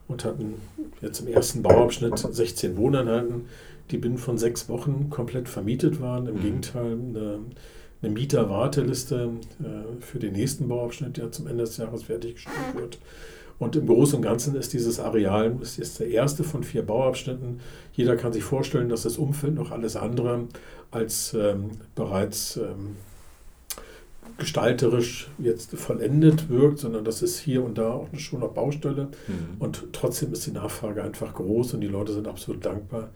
und 0.08 0.24
hatten 0.24 0.54
jetzt 1.00 1.20
im 1.20 1.28
ersten 1.28 1.62
Bauabschnitt 1.62 2.16
16 2.18 2.76
Wohneinheiten, 2.76 3.46
die 3.90 3.98
binnen 3.98 4.18
von 4.18 4.38
sechs 4.38 4.68
Wochen 4.68 5.10
komplett 5.10 5.48
vermietet 5.48 6.00
waren. 6.00 6.26
Im 6.26 6.36
mhm. 6.36 6.40
Gegenteil, 6.40 6.92
eine, 6.92 7.38
eine 8.02 8.12
Mieterwarteliste 8.12 9.30
äh, 9.60 10.00
für 10.00 10.20
den 10.20 10.34
nächsten 10.34 10.68
Bauabschnitt, 10.68 11.16
der 11.16 11.32
zum 11.32 11.48
Ende 11.48 11.64
des 11.64 11.76
Jahres 11.76 12.04
fertiggestellt 12.04 12.74
wird. 12.74 12.98
Und 13.58 13.74
im 13.74 13.86
Großen 13.86 14.16
und 14.16 14.22
Ganzen 14.22 14.54
ist 14.54 14.72
dieses 14.72 15.00
Areal 15.00 15.56
ist 15.62 15.78
jetzt 15.78 16.00
der 16.00 16.08
erste 16.08 16.44
von 16.44 16.62
vier 16.62 16.82
Bauabschnitten. 16.82 17.60
Jeder 17.94 18.16
kann 18.16 18.32
sich 18.32 18.44
vorstellen, 18.44 18.88
dass 18.88 19.02
das 19.02 19.16
Umfeld 19.16 19.54
noch 19.54 19.70
alles 19.70 19.96
andere 19.96 20.46
als 20.90 21.34
ähm, 21.34 21.70
bereits 21.94 22.58
ähm, 22.58 22.96
gestalterisch 24.38 25.30
jetzt 25.38 25.74
vollendet 25.76 26.50
wirkt, 26.50 26.78
sondern 26.78 27.04
das 27.04 27.22
ist 27.22 27.38
hier 27.38 27.64
und 27.64 27.78
da 27.78 27.92
auch 27.92 28.08
schon 28.16 28.40
noch 28.40 28.52
Baustelle. 28.52 29.08
Mhm. 29.26 29.56
Und 29.58 29.84
trotzdem 29.92 30.32
ist 30.32 30.46
die 30.46 30.52
Nachfrage 30.52 31.02
einfach 31.02 31.34
groß 31.34 31.74
und 31.74 31.80
die 31.80 31.88
Leute 31.88 32.12
sind 32.12 32.28
absolut 32.28 32.64
dankbar, 32.64 33.10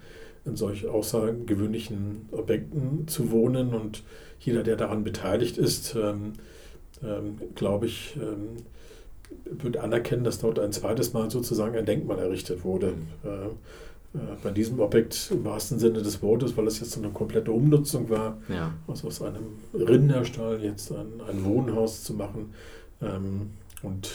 in 0.47 0.57
solch 0.57 0.87
außergewöhnlichen 0.87 2.29
Objekten 2.33 3.07
zu 3.07 3.31
wohnen. 3.31 3.75
Und 3.75 4.03
jeder, 4.41 4.63
der 4.63 4.77
daran 4.77 5.05
beteiligt 5.05 5.59
ist, 5.59 5.95
ähm, 5.95 6.33
ähm, 7.03 7.37
glaube 7.55 7.87
ich, 7.87 8.17
ähm, 8.17 8.57
wird 9.45 9.77
anerkennen, 9.77 10.25
dass 10.25 10.39
dort 10.39 10.59
ein 10.59 10.73
zweites 10.73 11.13
Mal 11.13 11.31
sozusagen 11.31 11.77
ein 11.77 11.85
Denkmal 11.87 12.19
errichtet 12.19 12.65
wurde. 12.65 12.95
Äh, 13.25 13.29
äh, 14.13 14.19
bei 14.43 14.51
diesem 14.51 14.81
Objekt 14.81 15.31
im 15.31 15.45
wahrsten 15.45 15.79
Sinne 15.79 16.03
des 16.03 16.21
Wortes, 16.23 16.57
weil 16.57 16.67
es 16.67 16.81
jetzt 16.81 16.97
eine 16.99 17.11
komplette 17.11 17.53
Umnutzung 17.53 18.11
war, 18.11 18.39
Ja. 18.49 18.73
also 18.89 19.07
aus 19.09 19.23
einem 19.23 19.45
Rinderstall 19.73 20.61
jetzt 20.63 20.91
ein, 20.93 21.21
ein 21.29 21.45
Wohnhaus 21.45 22.03
zu 22.03 22.15
machen. 22.15 22.53
Ähm, 23.01 23.51
und 23.83 24.11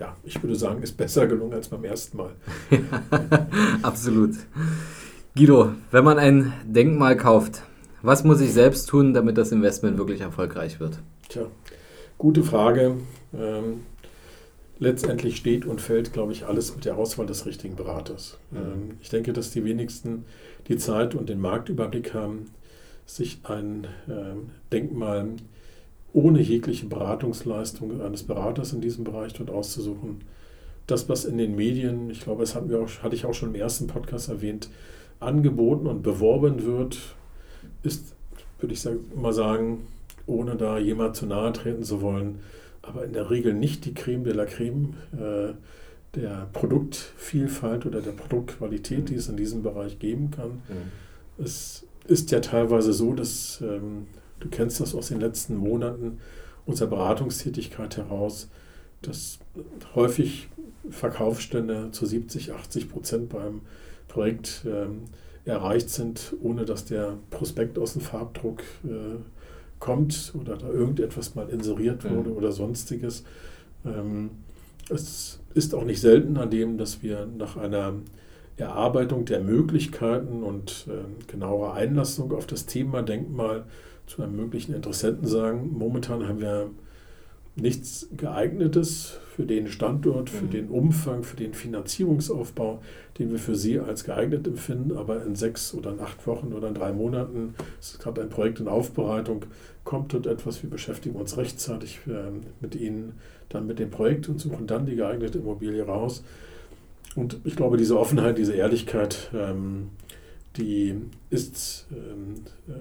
ja, 0.00 0.16
ich 0.24 0.42
würde 0.42 0.56
sagen, 0.56 0.82
ist 0.82 0.96
besser 0.96 1.26
gelungen 1.26 1.54
als 1.54 1.68
beim 1.68 1.84
ersten 1.84 2.16
Mal. 2.16 2.30
Absolut. 3.82 4.34
Guido, 5.36 5.72
wenn 5.90 6.04
man 6.04 6.18
ein 6.18 6.52
Denkmal 6.66 7.16
kauft, 7.16 7.62
was 8.02 8.24
muss 8.24 8.40
ich 8.40 8.52
selbst 8.52 8.88
tun, 8.88 9.14
damit 9.14 9.38
das 9.38 9.52
Investment 9.52 9.98
wirklich 9.98 10.20
erfolgreich 10.20 10.80
wird? 10.80 10.98
Tja, 11.28 11.42
gute 12.16 12.42
Frage. 12.42 12.94
Ähm, 13.32 13.80
letztendlich 14.78 15.36
steht 15.36 15.64
und 15.64 15.80
fällt, 15.80 16.12
glaube 16.12 16.32
ich, 16.32 16.46
alles 16.46 16.74
mit 16.74 16.84
der 16.84 16.96
Auswahl 16.96 17.26
des 17.26 17.46
richtigen 17.46 17.76
Beraters. 17.76 18.38
Ähm, 18.54 18.98
ich 19.02 19.08
denke, 19.08 19.32
dass 19.32 19.50
die 19.50 19.64
wenigsten 19.64 20.24
die 20.68 20.76
Zeit 20.76 21.14
und 21.14 21.28
den 21.28 21.40
Marktüberblick 21.40 22.14
haben, 22.14 22.50
sich 23.06 23.40
ein 23.44 23.86
ähm, 24.08 24.50
Denkmal 24.70 25.30
ohne 26.12 26.40
jegliche 26.40 26.86
Beratungsleistung 26.86 28.00
eines 28.00 28.22
Beraters 28.22 28.72
in 28.72 28.80
diesem 28.80 29.04
Bereich 29.04 29.32
dort 29.32 29.50
auszusuchen. 29.50 30.20
Das, 30.86 31.08
was 31.08 31.24
in 31.24 31.38
den 31.38 31.56
Medien, 31.56 32.10
ich 32.10 32.20
glaube, 32.20 32.42
das 32.42 32.54
hatten 32.54 32.70
wir 32.70 32.80
auch, 32.80 32.88
hatte 33.02 33.14
ich 33.14 33.24
auch 33.24 33.34
schon 33.34 33.50
im 33.50 33.54
ersten 33.54 33.86
Podcast 33.86 34.28
erwähnt, 34.28 34.70
angeboten 35.20 35.86
und 35.86 36.02
beworben 36.02 36.64
wird, 36.64 36.98
ist, 37.82 38.14
würde 38.60 38.74
ich 38.74 38.80
sagen, 38.80 39.00
mal 39.14 39.32
sagen, 39.32 39.86
ohne 40.26 40.56
da 40.56 40.78
jemand 40.78 41.16
zu 41.16 41.26
nahe 41.26 41.52
treten 41.52 41.82
zu 41.82 42.00
wollen, 42.00 42.40
aber 42.88 43.04
in 43.04 43.12
der 43.12 43.30
Regel 43.30 43.54
nicht 43.54 43.84
die 43.84 43.94
Creme 43.94 44.24
de 44.24 44.32
la 44.32 44.44
Creme 44.46 44.94
äh, 45.12 45.54
der 46.14 46.48
Produktvielfalt 46.52 47.86
oder 47.86 48.00
der 48.00 48.12
Produktqualität, 48.12 49.08
die 49.10 49.14
es 49.14 49.28
in 49.28 49.36
diesem 49.36 49.62
Bereich 49.62 49.98
geben 49.98 50.30
kann. 50.30 50.62
Es 51.38 51.86
ist 52.06 52.30
ja 52.30 52.40
teilweise 52.40 52.92
so, 52.92 53.12
dass 53.12 53.60
ähm, 53.60 54.06
du 54.40 54.48
kennst 54.48 54.80
das 54.80 54.94
aus 54.94 55.08
den 55.08 55.20
letzten 55.20 55.56
Monaten 55.56 56.18
unserer 56.64 56.88
Beratungstätigkeit 56.88 57.96
heraus, 57.96 58.48
dass 59.02 59.38
häufig 59.94 60.48
Verkaufsstände 60.90 61.90
zu 61.92 62.06
70, 62.06 62.52
80 62.52 62.90
Prozent 62.90 63.28
beim 63.28 63.60
Projekt 64.08 64.64
ähm, 64.66 65.02
erreicht 65.44 65.90
sind, 65.90 66.34
ohne 66.40 66.64
dass 66.64 66.84
der 66.84 67.18
Prospekt 67.30 67.78
aus 67.78 67.92
dem 67.92 68.02
Farbdruck 68.02 68.62
äh, 68.84 69.16
kommt 69.78 70.32
oder 70.38 70.56
da 70.56 70.68
irgendetwas 70.68 71.34
mal 71.34 71.48
inseriert 71.48 72.04
Mhm. 72.04 72.16
wurde 72.16 72.34
oder 72.34 72.52
sonstiges. 72.52 73.24
Ähm, 73.84 74.30
es 74.90 75.40
ist 75.54 75.74
auch 75.74 75.84
nicht 75.84 76.00
selten 76.00 76.36
an 76.36 76.50
dem, 76.50 76.78
dass 76.78 77.02
wir 77.02 77.26
nach 77.26 77.56
einer 77.56 77.94
Erarbeitung 78.56 79.24
der 79.24 79.40
Möglichkeiten 79.40 80.42
und 80.42 80.86
äh, 80.88 81.30
genauer 81.30 81.74
Einlassung 81.74 82.32
auf 82.32 82.46
das 82.46 82.66
Thema 82.66 83.02
Denkmal 83.02 83.64
zu 84.06 84.22
einem 84.22 84.36
möglichen 84.36 84.74
Interessenten 84.74 85.28
sagen, 85.28 85.70
momentan 85.78 86.26
haben 86.26 86.40
wir 86.40 86.70
nichts 87.60 88.08
geeignetes 88.16 89.18
für 89.34 89.44
den 89.44 89.68
Standort, 89.68 90.30
für 90.30 90.46
Mhm. 90.46 90.50
den 90.50 90.68
Umfang, 90.68 91.22
für 91.22 91.36
den 91.36 91.54
Finanzierungsaufbau, 91.54 92.80
den 93.18 93.30
wir 93.30 93.38
für 93.38 93.54
Sie 93.54 93.78
als 93.78 94.04
geeignet 94.04 94.46
empfinden, 94.46 94.96
aber 94.96 95.24
in 95.24 95.34
sechs 95.36 95.74
oder 95.74 95.92
in 95.92 96.00
acht 96.00 96.26
Wochen 96.26 96.52
oder 96.52 96.68
in 96.68 96.74
drei 96.74 96.92
Monaten, 96.92 97.54
es 97.80 97.92
ist 97.92 98.00
gerade 98.00 98.22
ein 98.22 98.28
Projekt 98.28 98.60
in 98.60 98.68
Aufbereitung, 98.68 99.44
kommt 99.84 100.12
dort 100.12 100.26
etwas, 100.26 100.62
wir 100.62 100.70
beschäftigen 100.70 101.16
uns 101.16 101.36
rechtzeitig 101.36 102.00
äh, 102.06 102.30
mit 102.60 102.74
Ihnen, 102.74 103.12
dann 103.48 103.66
mit 103.66 103.78
dem 103.78 103.90
Projekt 103.90 104.28
und 104.28 104.40
suchen 104.40 104.66
dann 104.66 104.86
die 104.86 104.96
geeignete 104.96 105.38
Immobilie 105.38 105.82
raus. 105.84 106.22
Und 107.16 107.38
ich 107.44 107.56
glaube, 107.56 107.76
diese 107.76 107.98
Offenheit, 107.98 108.38
diese 108.38 108.52
Ehrlichkeit, 108.52 109.30
ähm, 109.34 109.88
die 110.56 110.94
ist 111.30 111.86
ähm, 111.90 112.34
ähm, 112.68 112.74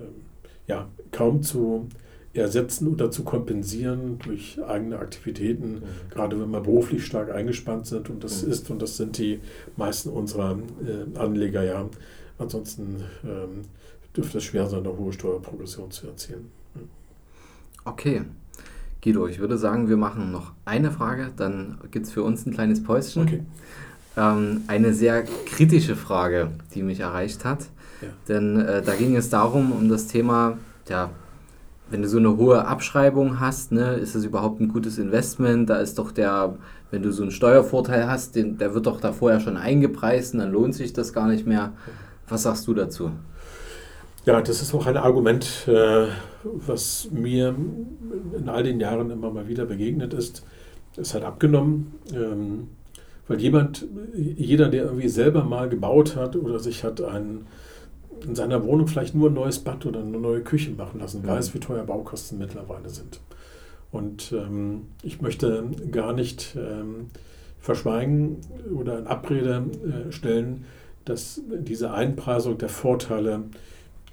ja, 0.68 0.90
kaum 1.12 1.44
zu 1.44 1.88
ersetzen 2.38 2.88
oder 2.88 3.10
zu 3.12 3.24
kompensieren 3.24 4.20
durch 4.20 4.60
eigene 4.66 5.00
Aktivitäten, 5.00 5.84
gerade 6.10 6.40
wenn 6.40 6.50
wir 6.52 6.62
beruflich 6.62 7.06
stark 7.06 7.34
eingespannt 7.34 7.88
sind 7.88 8.10
und 8.10 8.24
das 8.24 8.44
Mhm. 8.44 8.52
ist 8.52 8.70
und 8.70 8.82
das 8.82 8.98
sind 8.98 9.18
die 9.18 9.40
meisten 9.76 10.10
unserer 10.10 10.58
äh, 10.86 11.18
Anleger 11.18 11.64
ja. 11.64 11.90
Ansonsten 12.40 13.04
ähm, 13.24 13.62
dürfte 14.16 14.38
es 14.38 14.44
schwer 14.44 14.68
sein, 14.68 14.80
eine 14.80 14.98
hohe 14.98 15.12
Steuerprogression 15.14 15.90
zu 15.92 16.08
erzielen. 16.08 16.52
Okay. 17.86 18.24
Guido, 19.02 19.28
ich 19.28 19.40
würde 19.40 19.58
sagen, 19.58 19.90
wir 19.90 19.98
machen 19.98 20.32
noch 20.32 20.52
eine 20.66 20.92
Frage, 20.92 21.32
dann 21.38 21.78
gibt 21.92 22.08
es 22.08 22.12
für 22.12 22.24
uns 22.24 22.46
ein 22.46 22.54
kleines 22.54 22.84
Päuschen. 22.84 23.24
Okay. 23.24 23.44
Ähm, 24.18 24.62
eine 24.68 24.94
sehr 24.94 25.24
kritische 25.46 25.96
Frage, 25.96 26.50
die 26.74 26.84
mich 26.84 27.00
erreicht 27.00 27.46
hat. 27.46 27.68
Ja. 28.02 28.10
Denn 28.28 28.60
äh, 28.60 28.82
da 28.82 28.94
ging 28.96 29.16
es 29.16 29.30
darum, 29.30 29.72
um 29.72 29.88
das 29.90 30.08
Thema, 30.08 30.58
ja, 30.90 31.12
wenn 31.90 32.02
du 32.02 32.10
so 32.10 32.18
eine 32.18 32.38
hohe 32.38 32.66
Abschreibung 32.66 33.40
hast, 33.40 33.72
ne, 33.72 33.96
ist 33.96 34.16
das 34.16 34.26
überhaupt 34.26 34.60
ein 34.60 34.68
gutes 34.68 34.98
Investment? 34.98 35.70
Da 35.70 35.78
ist 35.78 35.98
doch 35.98 36.12
der, 36.12 36.56
wenn 36.92 37.02
du 37.02 37.12
so 37.12 37.24
einen 37.24 37.32
Steuervorteil 37.32 38.08
hast, 38.08 38.36
den, 38.36 38.58
der 38.58 38.74
wird 38.74 38.88
doch 38.88 39.00
da 39.00 39.14
vorher 39.14 39.40
schon 39.40 39.58
eingepreist 39.58 40.34
und 40.34 40.40
dann 40.40 40.52
lohnt 40.52 40.76
sich 40.76 40.94
das 40.94 41.14
gar 41.14 41.28
nicht 41.28 41.48
mehr. 41.48 41.74
Was 42.28 42.44
sagst 42.44 42.68
du 42.68 42.74
dazu? 42.74 43.12
Ja, 44.26 44.42
das 44.42 44.62
ist 44.62 44.74
auch 44.74 44.86
ein 44.86 44.98
Argument, 44.98 45.66
äh, 45.68 46.08
was 46.44 47.08
mir 47.12 47.56
in 48.38 48.50
all 48.50 48.64
den 48.64 48.82
Jahren 48.82 49.10
immer 49.10 49.32
mal 49.32 49.48
wieder 49.48 49.66
begegnet 49.66 50.14
ist. 50.14 50.44
Es 50.98 51.14
hat 51.14 51.24
abgenommen, 51.24 51.94
ähm, 52.14 52.68
weil 53.30 53.40
jemand, 53.40 53.88
jeder, 54.14 54.68
der 54.68 54.84
irgendwie 54.84 55.08
selber 55.08 55.46
mal 55.46 55.70
gebaut 55.70 56.18
hat 56.18 56.36
oder 56.36 56.60
sich 56.60 56.84
hat 56.84 57.02
ein, 57.02 57.46
in 58.26 58.36
seiner 58.36 58.64
Wohnung 58.64 58.88
vielleicht 58.88 59.16
nur 59.16 59.30
ein 59.30 59.34
neues 59.34 59.60
Bad 59.60 59.86
oder 59.86 60.00
eine 60.00 60.18
neue 60.18 60.42
Küche 60.42 60.72
machen 60.72 61.00
lassen, 61.00 61.22
Mhm. 61.22 61.28
weiß, 61.28 61.54
wie 61.54 61.60
teuer 61.60 61.84
Baukosten 61.84 62.38
mittlerweile 62.38 62.90
sind. 62.90 63.20
Und 63.92 64.32
ähm, 64.34 64.88
ich 65.04 65.22
möchte 65.22 65.64
gar 65.92 66.14
nicht 66.14 66.56
ähm, 66.58 67.08
verschweigen 67.60 68.38
oder 68.74 69.00
in 69.00 69.08
Abrede 69.08 69.64
äh, 70.08 70.12
stellen, 70.12 70.66
dass 71.06 71.42
diese 71.60 71.92
Einpreisung 71.94 72.58
der 72.58 72.70
Vorteile 72.70 73.44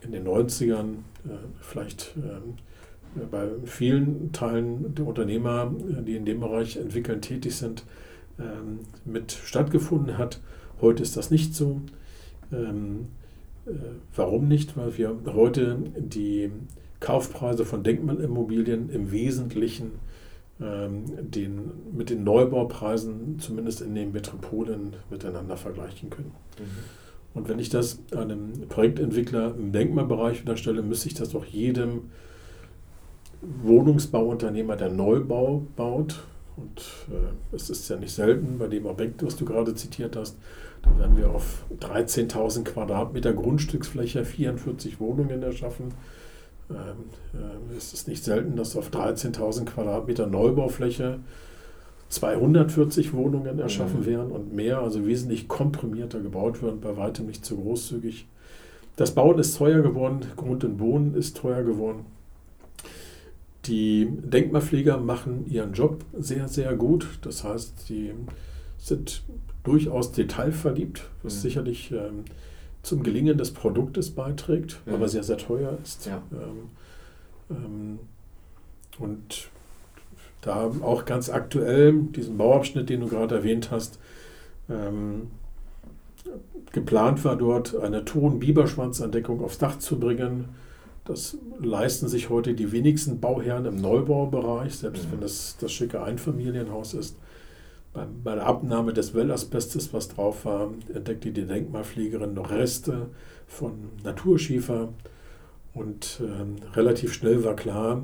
in 0.03 0.13
den 0.13 0.25
90ern, 0.27 0.93
äh, 1.27 1.31
vielleicht 1.61 2.15
äh, 2.17 3.21
bei 3.31 3.49
vielen 3.65 4.33
Teilen 4.33 4.95
der 4.95 5.07
Unternehmer, 5.07 5.73
äh, 5.99 6.03
die 6.03 6.17
in 6.17 6.25
dem 6.25 6.41
Bereich 6.41 6.77
entwickeln 6.77 7.21
tätig 7.21 7.57
sind, 7.57 7.85
ähm, 8.39 8.81
mit 9.05 9.33
stattgefunden 9.33 10.19
hat. 10.19 10.41
Heute 10.81 11.03
ist 11.03 11.17
das 11.17 11.31
nicht 11.31 11.55
so. 11.55 11.81
Ähm, 12.53 13.09
äh, 13.11 13.24
warum 14.15 14.49
nicht? 14.49 14.77
Weil 14.77 14.97
wir 14.97 15.17
heute 15.27 15.79
die 15.97 16.51
Kaufpreise 17.01 17.65
von 17.65 17.83
Denkmalimmobilien 17.83 18.91
im 18.91 19.11
Wesentlichen 19.13 19.93
ähm, 20.61 21.05
den, 21.19 21.73
mit 21.93 22.11
den 22.11 22.25
Neubaupreisen, 22.25 23.39
zumindest 23.39 23.81
in 23.81 23.95
den 23.95 24.13
Metropolen, 24.13 24.97
miteinander 25.11 25.57
vergleichen 25.57 26.11
können. 26.11 26.33
Und 27.35 27.49
wenn 27.49 27.59
ich 27.59 27.69
das 27.69 28.01
einem 28.17 28.69
Projektentwickler 28.69 29.55
im 29.57 29.73
Denkmalbereich 29.73 30.41
unterstelle, 30.41 30.83
müsste 30.83 31.09
ich 31.09 31.15
das 31.15 31.35
auch 31.35 31.45
jedem 31.45 32.11
Wohnungsbauunternehmer, 33.43 34.77
der 34.77 34.91
Neubau 34.91 35.67
baut. 35.77 36.23
Und 36.57 36.81
äh, 37.11 37.57
es 37.57 37.71
ist 37.71 37.89
ja 37.89 37.97
nicht 37.97 38.15
selten 38.15 38.59
bei 38.59 38.69
dem 38.69 38.87
Objekt, 38.87 39.25
was 39.25 39.37
du 39.37 39.45
gerade 39.45 39.75
zitiert 39.75 40.17
hast, 40.17 40.37
da 40.83 40.99
werden 40.99 41.17
wir 41.17 41.31
auf 41.31 41.65
13.000 41.81 42.65
Quadratmeter 42.65 43.33
Grundstücksfläche 43.33 44.25
44 44.25 45.01
Wohnungen 45.01 45.43
erschaffen. 45.43 45.95
Ähm, 46.71 46.77
äh, 47.35 47.77
es 47.77 47.93
ist 47.93 48.07
nicht 48.07 48.23
selten, 48.23 48.57
dass 48.57 48.77
auf 48.77 48.91
13.000 48.91 49.65
Quadratmeter 49.65 50.27
Neubaufläche 50.27 51.21
240 52.09 53.13
Wohnungen 53.15 53.59
erschaffen 53.59 54.01
Mhm. 54.01 54.07
werden 54.07 54.31
und 54.33 54.55
mehr, 54.55 54.79
also 54.79 55.07
wesentlich 55.07 55.49
komprimierter 55.49 56.21
gebaut 56.21 56.63
werden, 56.63 56.81
bei 56.81 56.97
weitem 56.97 57.27
nicht 57.27 57.45
zu 57.45 57.57
großzügig. 57.57 58.27
Das 58.97 59.13
Bauen 59.13 59.39
ist 59.39 59.57
teuer 59.57 59.81
geworden, 59.83 60.21
Grund 60.37 60.63
und 60.63 60.77
Boden 60.77 61.15
ist 61.15 61.37
teuer 61.37 61.65
geworden. 61.65 62.07
Die 63.67 64.07
Denkmalpfleger 64.11 64.99
machen 64.99 65.47
ihren 65.49 65.73
Job 65.73 66.05
sehr, 66.19 66.49
sehr 66.49 66.75
gut. 66.75 67.07
Das 67.23 67.45
heißt, 67.45 67.89
die 67.89 68.13
sind 68.79 69.23
durchaus 69.63 70.13
detailverliebt, 70.13 71.09
was 71.23 71.37
Mhm. 71.37 71.41
sicherlich 71.41 71.91
ähm, 71.93 72.25
zum 72.83 73.03
Gelingen 73.03 73.39
des 73.39 73.53
Produktes 73.53 74.11
beiträgt, 74.11 74.81
Mhm. 74.85 74.95
aber 74.95 75.09
sehr, 75.09 75.23
sehr 75.23 75.39
teuer 75.39 75.79
ist. 75.83 76.05
Ja. 76.07 76.23
Ähm, 76.33 76.69
ähm, 77.51 77.99
und 78.99 79.49
da 80.43 80.71
auch 80.83 81.07
ganz 81.07 81.31
aktuell 81.31 81.95
diesen 82.15 82.37
Bauabschnitt, 82.37 82.91
den 82.91 83.01
du 83.01 83.09
gerade 83.09 83.37
erwähnt 83.37 83.71
hast, 83.71 83.99
ähm, 84.69 85.29
geplant 86.73 87.25
war 87.25 87.37
dort 87.37 87.75
eine 87.77 88.05
Ton-Biberschwanzandeckung 88.05 89.43
aufs 89.43 89.59
Dach 89.59 89.79
zu 89.79 89.99
bringen. 89.99 90.47
Das 91.05 91.37
leisten 91.61 92.09
sich 92.09 92.31
heute 92.31 92.55
die 92.55 92.73
wenigsten 92.73 93.21
Bauherren 93.21 93.67
im 93.67 93.77
Neubaubereich, 93.81 94.75
selbst 94.75 95.07
Mhm. 95.07 95.13
wenn 95.13 95.23
es 95.23 95.57
das 95.61 95.73
schicke 95.73 96.03
Einfamilienhaus 96.03 96.95
ist. 96.95 97.17
bei 98.25 98.35
der 98.35 98.45
Abnahme 98.45 98.93
des 98.93 99.15
Wellasbestes, 99.15 99.93
was 99.93 100.09
drauf 100.09 100.45
war, 100.45 100.71
entdeckte 100.93 101.31
die 101.31 101.47
Denkmalpflegerin 101.47 102.35
noch 102.35 102.51
Reste 102.51 103.07
von 103.47 103.91
Naturschiefer. 104.03 104.89
Und 105.75 106.21
ähm, 106.21 106.57
relativ 106.75 107.13
schnell 107.13 107.45
war 107.45 107.55
klar, 107.55 108.03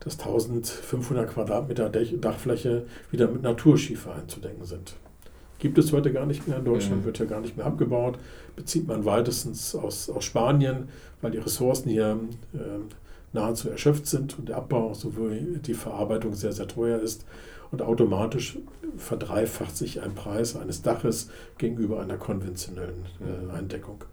dass 0.00 0.18
1500 0.20 1.28
Quadratmeter 1.28 1.90
Dachfläche 1.90 2.86
wieder 3.10 3.28
mit 3.28 3.42
Naturschiefer 3.42 4.14
einzudenken 4.14 4.64
sind. 4.64 4.94
Gibt 5.58 5.78
es 5.78 5.92
heute 5.92 6.12
gar 6.12 6.26
nicht 6.26 6.46
mehr 6.46 6.58
in 6.58 6.64
Deutschland, 6.64 7.02
mhm. 7.02 7.06
wird 7.06 7.18
ja 7.18 7.24
gar 7.24 7.40
nicht 7.40 7.56
mehr 7.56 7.66
abgebaut. 7.66 8.18
Bezieht 8.56 8.86
man 8.86 9.04
weitestens 9.04 9.74
aus, 9.74 10.10
aus 10.10 10.24
Spanien, 10.24 10.88
weil 11.22 11.30
die 11.30 11.38
Ressourcen 11.38 11.88
hier 11.88 12.18
äh, 12.54 12.58
nahezu 13.32 13.70
erschöpft 13.70 14.06
sind 14.06 14.38
und 14.38 14.48
der 14.48 14.56
Abbau 14.56 14.94
sowie 14.94 15.58
die 15.64 15.74
Verarbeitung 15.74 16.34
sehr, 16.34 16.52
sehr 16.52 16.68
teuer 16.68 17.00
ist. 17.00 17.24
Und 17.70 17.82
automatisch 17.82 18.58
verdreifacht 18.96 19.76
sich 19.76 20.00
ein 20.02 20.14
Preis 20.14 20.56
eines 20.56 20.82
Daches 20.82 21.28
gegenüber 21.58 22.00
einer 22.00 22.16
konventionellen 22.16 23.06
äh, 23.20 23.56
Eindeckung. 23.56 24.04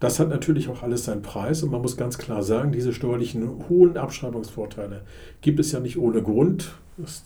Das 0.00 0.18
hat 0.18 0.30
natürlich 0.30 0.68
auch 0.68 0.82
alles 0.82 1.04
seinen 1.04 1.22
Preis 1.22 1.62
und 1.62 1.70
man 1.70 1.82
muss 1.82 1.96
ganz 1.96 2.18
klar 2.18 2.42
sagen, 2.42 2.72
diese 2.72 2.92
steuerlichen 2.92 3.68
hohen 3.68 3.96
Abschreibungsvorteile 3.96 5.02
gibt 5.42 5.60
es 5.60 5.72
ja 5.72 5.80
nicht 5.80 5.98
ohne 5.98 6.22
Grund. 6.22 6.72
Das 6.96 7.22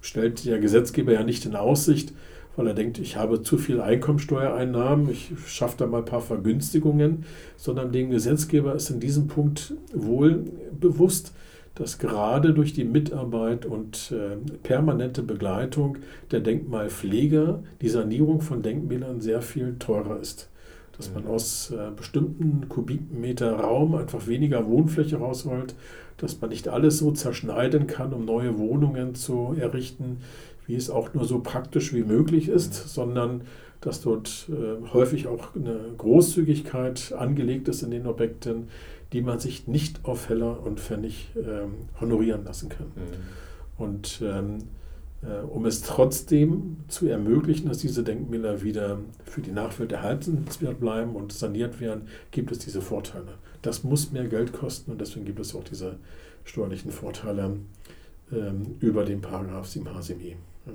stellt 0.00 0.44
der 0.44 0.60
Gesetzgeber 0.60 1.12
ja 1.12 1.24
nicht 1.24 1.44
in 1.46 1.56
Aussicht, 1.56 2.12
weil 2.56 2.68
er 2.68 2.74
denkt, 2.74 2.98
ich 2.98 3.16
habe 3.16 3.42
zu 3.42 3.58
viel 3.58 3.80
Einkommensteuereinnahmen, 3.80 5.08
ich 5.10 5.32
schaffe 5.46 5.76
da 5.78 5.86
mal 5.86 5.98
ein 5.98 6.04
paar 6.04 6.20
Vergünstigungen, 6.20 7.24
sondern 7.56 7.92
dem 7.92 8.10
Gesetzgeber 8.10 8.74
ist 8.74 8.90
in 8.90 9.00
diesem 9.00 9.26
Punkt 9.26 9.74
wohl 9.92 10.44
bewusst, 10.78 11.32
dass 11.74 11.98
gerade 11.98 12.54
durch 12.54 12.72
die 12.72 12.84
Mitarbeit 12.84 13.66
und 13.66 14.12
äh, 14.12 14.36
permanente 14.62 15.22
Begleitung 15.22 15.98
der 16.30 16.40
Denkmalpfleger 16.40 17.62
die 17.80 17.88
Sanierung 17.88 18.40
von 18.40 18.62
Denkmälern 18.62 19.20
sehr 19.20 19.42
viel 19.42 19.76
teurer 19.78 20.20
ist. 20.20 20.48
Dass 20.96 21.12
man 21.12 21.26
aus 21.26 21.72
äh, 21.72 21.90
bestimmten 21.96 22.68
Kubikmeter 22.68 23.54
Raum 23.54 23.96
einfach 23.96 24.28
weniger 24.28 24.68
Wohnfläche 24.68 25.16
rausholt, 25.16 25.74
dass 26.16 26.40
man 26.40 26.50
nicht 26.50 26.68
alles 26.68 26.98
so 26.98 27.10
zerschneiden 27.10 27.88
kann, 27.88 28.12
um 28.12 28.24
neue 28.24 28.56
Wohnungen 28.56 29.16
zu 29.16 29.56
errichten, 29.58 30.18
wie 30.66 30.74
es 30.74 30.90
auch 30.90 31.14
nur 31.14 31.24
so 31.24 31.40
praktisch 31.40 31.92
wie 31.92 32.02
möglich 32.02 32.48
ist, 32.48 32.84
mhm. 32.84 32.88
sondern 32.88 33.40
dass 33.80 34.00
dort 34.00 34.48
äh, 34.48 34.92
häufig 34.92 35.26
auch 35.26 35.54
eine 35.54 35.78
Großzügigkeit 35.98 37.12
angelegt 37.12 37.68
ist 37.68 37.82
in 37.82 37.90
den 37.90 38.06
Objekten, 38.06 38.68
die 39.12 39.20
man 39.20 39.38
sich 39.38 39.68
nicht 39.68 40.04
auf 40.04 40.28
Heller 40.28 40.64
und 40.64 40.80
Pfennig 40.80 41.30
ähm, 41.36 41.74
honorieren 42.00 42.44
lassen 42.44 42.68
kann. 42.70 42.86
Mhm. 42.86 43.82
Und 43.82 44.20
ähm, 44.24 44.58
äh, 45.22 45.44
um 45.44 45.66
es 45.66 45.82
trotzdem 45.82 46.78
zu 46.88 47.08
ermöglichen, 47.08 47.68
dass 47.68 47.78
diese 47.78 48.02
Denkmäler 48.02 48.62
wieder 48.62 48.98
für 49.24 49.40
die 49.40 49.52
Nachwelt 49.52 49.92
erhaltenswert 49.92 50.80
bleiben 50.80 51.14
und 51.14 51.32
saniert 51.32 51.80
werden, 51.80 52.08
gibt 52.30 52.52
es 52.52 52.58
diese 52.58 52.80
Vorteile. 52.80 53.34
Das 53.62 53.84
muss 53.84 54.12
mehr 54.12 54.26
Geld 54.26 54.52
kosten 54.52 54.90
und 54.90 55.00
deswegen 55.00 55.24
gibt 55.24 55.40
es 55.40 55.54
auch 55.54 55.64
diese 55.64 55.96
steuerlichen 56.44 56.90
Vorteile 56.90 57.56
ähm, 58.34 58.76
über 58.80 59.04
den 59.04 59.20
Paragraph 59.20 59.66
7 59.66 59.86
HSMI. 59.94 60.36
Ja. 60.66 60.72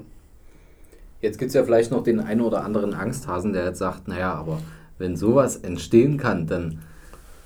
Jetzt 1.22 1.38
gibt 1.38 1.50
es 1.50 1.56
ja 1.56 1.64
vielleicht 1.64 1.92
noch 1.92 2.04
den 2.04 2.20
einen 2.20 2.42
oder 2.42 2.64
anderen 2.64 2.94
Angsthasen, 2.94 3.54
der 3.54 3.66
jetzt 3.66 3.80
sagt, 3.80 4.08
naja, 4.08 4.34
aber 4.34 4.62
wenn 4.98 5.16
sowas 5.16 5.58
entstehen 5.58 6.18
kann, 6.18 6.48
dann 6.48 6.80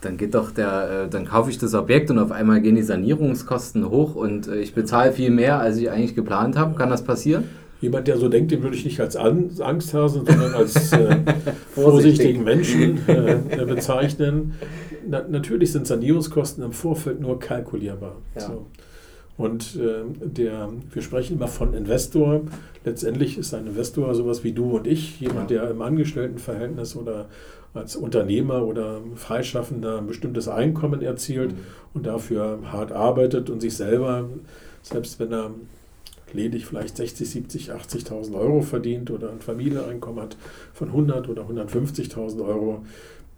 dann 0.03 0.17
geht 0.17 0.35
doch 0.35 0.51
der, 0.51 1.05
äh, 1.05 1.09
dann 1.09 1.25
kaufe 1.25 1.49
ich 1.49 1.57
das 1.57 1.73
Objekt 1.73 2.11
und 2.11 2.19
auf 2.19 2.31
einmal 2.31 2.61
gehen 2.61 2.75
die 2.75 2.83
Sanierungskosten 2.83 3.89
hoch 3.89 4.15
und 4.15 4.47
äh, 4.47 4.59
ich 4.59 4.73
bezahle 4.73 5.13
viel 5.13 5.29
mehr, 5.29 5.59
als 5.59 5.77
ich 5.77 5.89
eigentlich 5.89 6.15
geplant 6.15 6.57
habe. 6.57 6.75
Kann 6.75 6.89
das 6.89 7.03
passieren? 7.03 7.45
Jemand, 7.81 8.07
der 8.07 8.17
so 8.17 8.29
denkt, 8.29 8.51
den 8.51 8.63
würde 8.63 8.77
ich 8.77 8.85
nicht 8.85 8.99
als 9.01 9.15
Angsthasen, 9.17 10.25
sondern 10.25 10.53
als 10.53 10.93
äh, 10.93 11.17
vorsichtigen 11.75 12.43
Menschen 12.43 13.07
äh, 13.07 13.33
äh, 13.49 13.65
bezeichnen. 13.65 14.53
Na, 15.07 15.21
natürlich 15.27 15.71
sind 15.73 15.85
Sanierungskosten 15.85 16.63
im 16.63 16.71
Vorfeld 16.71 17.19
nur 17.19 17.39
kalkulierbar. 17.39 18.15
Ja. 18.35 18.41
So. 18.41 18.67
Und 19.37 19.75
äh, 19.75 20.03
der, 20.25 20.69
wir 20.91 21.01
sprechen 21.01 21.37
immer 21.37 21.47
von 21.47 21.73
Investor. 21.73 22.41
Letztendlich 22.85 23.37
ist 23.37 23.53
ein 23.53 23.67
Investor 23.67 24.13
sowas 24.13 24.43
wie 24.43 24.51
du 24.51 24.77
und 24.77 24.85
ich, 24.85 25.19
jemand, 25.19 25.49
der 25.49 25.69
im 25.71 25.81
Angestelltenverhältnis 25.81 26.95
oder 26.95 27.27
als 27.73 27.95
Unternehmer 27.95 28.63
oder 28.63 28.99
Freischaffender 29.15 29.97
ein 29.97 30.07
bestimmtes 30.07 30.47
Einkommen 30.47 31.01
erzielt 31.01 31.53
mhm. 31.53 31.57
und 31.95 32.05
dafür 32.05 32.59
hart 32.71 32.91
arbeitet 32.91 33.49
und 33.49 33.61
sich 33.61 33.75
selber, 33.75 34.29
selbst 34.83 35.19
wenn 35.19 35.31
er 35.31 35.51
ledig 36.33 36.65
vielleicht 36.65 36.97
60, 36.97 37.29
70, 37.29 37.71
80.000 37.71 38.35
Euro 38.35 38.61
verdient 38.61 39.11
oder 39.11 39.31
ein 39.31 39.39
Familieneinkommen 39.39 40.21
hat 40.21 40.37
von 40.73 40.89
100 40.89 41.29
oder 41.29 41.43
150.000 41.43 42.45
Euro, 42.45 42.85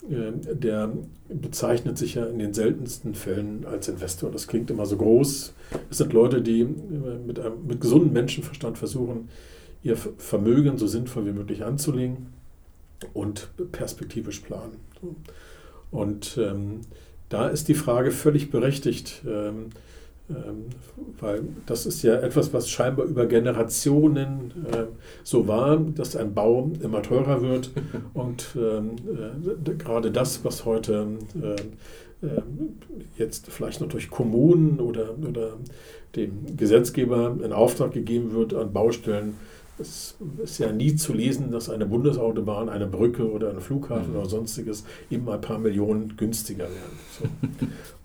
der 0.09 0.91
bezeichnet 1.29 1.97
sich 1.97 2.15
ja 2.15 2.25
in 2.25 2.39
den 2.39 2.53
seltensten 2.53 3.15
Fällen 3.15 3.65
als 3.65 3.87
Investor. 3.87 4.31
Das 4.31 4.47
klingt 4.47 4.69
immer 4.69 4.85
so 4.85 4.97
groß. 4.97 5.53
Es 5.89 5.97
sind 5.97 6.13
Leute, 6.13 6.41
die 6.41 6.61
äh, 6.61 6.65
mit, 7.25 7.39
einem, 7.39 7.65
mit 7.67 7.81
gesundem 7.81 8.13
Menschenverstand 8.13 8.77
versuchen, 8.77 9.29
ihr 9.83 9.97
Vermögen 9.97 10.77
so 10.77 10.87
sinnvoll 10.87 11.25
wie 11.25 11.31
möglich 11.31 11.63
anzulegen 11.63 12.27
und 13.13 13.49
perspektivisch 13.71 14.39
planen. 14.39 14.77
Und 15.91 16.37
ähm, 16.37 16.81
da 17.29 17.47
ist 17.47 17.67
die 17.67 17.75
Frage 17.75 18.11
völlig 18.11 18.51
berechtigt, 18.51 19.23
ähm, 19.27 19.69
weil 21.19 21.43
das 21.65 21.85
ist 21.85 22.01
ja 22.01 22.15
etwas, 22.15 22.51
was 22.51 22.69
scheinbar 22.69 23.05
über 23.05 23.27
Generationen 23.27 24.51
äh, 24.71 24.85
so 25.23 25.47
war, 25.47 25.77
dass 25.77 26.15
ein 26.15 26.33
Bau 26.33 26.71
immer 26.81 27.03
teurer 27.03 27.41
wird. 27.41 27.71
Und 28.13 28.55
ähm, 28.55 28.95
äh, 29.65 29.73
gerade 29.75 30.11
das, 30.11 30.43
was 30.43 30.65
heute 30.65 31.07
äh, 31.35 31.55
jetzt 33.17 33.51
vielleicht 33.51 33.81
noch 33.81 33.87
durch 33.87 34.09
Kommunen 34.09 34.79
oder, 34.79 35.15
oder 35.17 35.53
dem 36.15 36.57
Gesetzgeber 36.57 37.37
in 37.43 37.53
Auftrag 37.53 37.91
gegeben 37.91 38.33
wird 38.33 38.53
an 38.53 38.73
Baustellen, 38.73 39.35
es 39.77 40.15
ist 40.41 40.59
ja 40.59 40.71
nie 40.71 40.95
zu 40.95 41.13
lesen, 41.13 41.51
dass 41.51 41.69
eine 41.69 41.85
Bundesautobahn, 41.85 42.69
eine 42.69 42.87
Brücke 42.87 43.29
oder 43.29 43.49
ein 43.49 43.59
Flughafen 43.59 44.13
mhm. 44.13 44.19
oder 44.19 44.29
sonstiges 44.29 44.85
eben 45.11 45.27
ein 45.29 45.41
paar 45.41 45.59
Millionen 45.59 46.15
günstiger 46.15 46.65
werden. 46.65 46.99
So. 47.19 47.25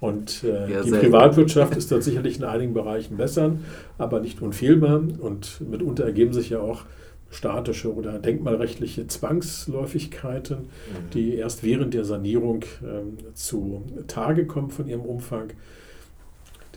Und 0.07 0.43
äh, 0.45 0.73
ja, 0.73 0.83
die 0.83 0.91
Privatwirtschaft 0.91 1.77
ist 1.77 1.93
dort 1.93 2.03
sicherlich 2.03 2.39
in 2.39 2.45
einigen 2.45 2.75
Bereichen 2.75 3.17
besser, 3.17 3.57
aber 3.99 4.21
nicht 4.21 4.43
unfehlbar. 4.43 5.03
Und 5.21 5.61
mitunter 5.61 6.05
ergeben 6.05 6.33
sich 6.33 6.51
ja 6.51 6.61
auch 6.61 6.85
statische 7.31 7.95
oder 7.95 8.19
denkmalrechtliche 8.19 9.07
Zwangsläufigkeiten, 9.07 10.59
mhm. 10.59 11.11
die 11.15 11.37
erst 11.37 11.63
während 11.63 11.95
der 11.95 12.05
Sanierung 12.05 12.65
äh, 12.83 13.35
zu 13.35 13.85
Tage 14.09 14.47
kommen 14.47 14.71
von 14.71 14.89
ihrem 14.89 15.03
Umfang. 15.03 15.53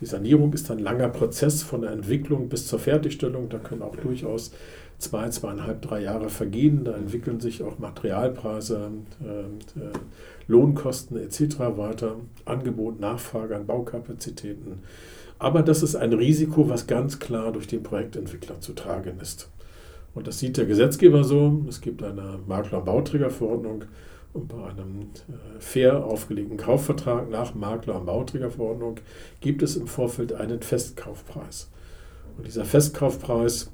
Die 0.02 0.06
Sanierung 0.06 0.54
ist 0.54 0.70
ein 0.70 0.80
langer 0.80 1.10
Prozess 1.10 1.64
von 1.64 1.82
der 1.82 1.92
Entwicklung 1.92 2.50
bis 2.50 2.68
zur 2.68 2.78
Fertigstellung. 2.80 3.48
Da 3.50 3.58
können 3.58 3.82
auch 3.82 3.96
durchaus 3.96 4.52
zwei, 5.04 5.30
zweieinhalb, 5.30 5.82
drei 5.82 6.02
Jahre 6.02 6.30
vergehen. 6.30 6.84
Da 6.84 6.94
entwickeln 6.94 7.40
sich 7.40 7.64
auch 7.64 7.80
Materialpreise, 7.80 8.92
äh, 9.24 9.42
äh, 9.80 9.92
Lohnkosten 10.48 11.18
etc. 11.18 11.60
weiter, 11.78 12.16
Angebot, 12.46 13.00
Nachfrage 13.00 13.56
an 13.56 13.66
Baukapazitäten. 13.66 14.80
Aber 15.40 15.62
das 15.62 15.84
ist 15.84 15.96
ein 15.96 16.14
Risiko, 16.14 16.70
was 16.70 16.88
ganz 16.88 17.20
klar 17.20 17.52
durch 17.52 17.68
den 17.68 17.84
Projektentwickler 17.84 18.62
zu 18.62 18.74
tragen 18.74 19.20
ist. 19.20 19.50
Und 20.16 20.28
das 20.28 20.40
sieht 20.40 20.58
der 20.58 20.66
Gesetzgeber 20.66 21.24
so. 21.24 21.64
Es 21.68 21.82
gibt 21.82 22.04
eine 22.04 22.40
Makler- 22.48 22.80
und 22.80 22.86
Bauträgerverordnung 22.86 23.86
und 24.34 24.48
bei 24.48 24.64
einem 24.64 25.02
äh, 25.02 25.60
fair 25.60 26.04
aufgelegten 26.06 26.58
Kaufvertrag 26.58 27.30
nach 27.30 27.54
Makler- 27.54 28.00
und 28.00 28.06
Bauträgerverordnung 28.06 28.96
gibt 29.42 29.62
es 29.62 29.76
im 29.76 29.88
Vorfeld 29.88 30.34
einen 30.34 30.62
Festkaufpreis. 30.62 31.70
Und 32.38 32.48
dieser 32.48 32.66
Festkaufpreis 32.66 33.72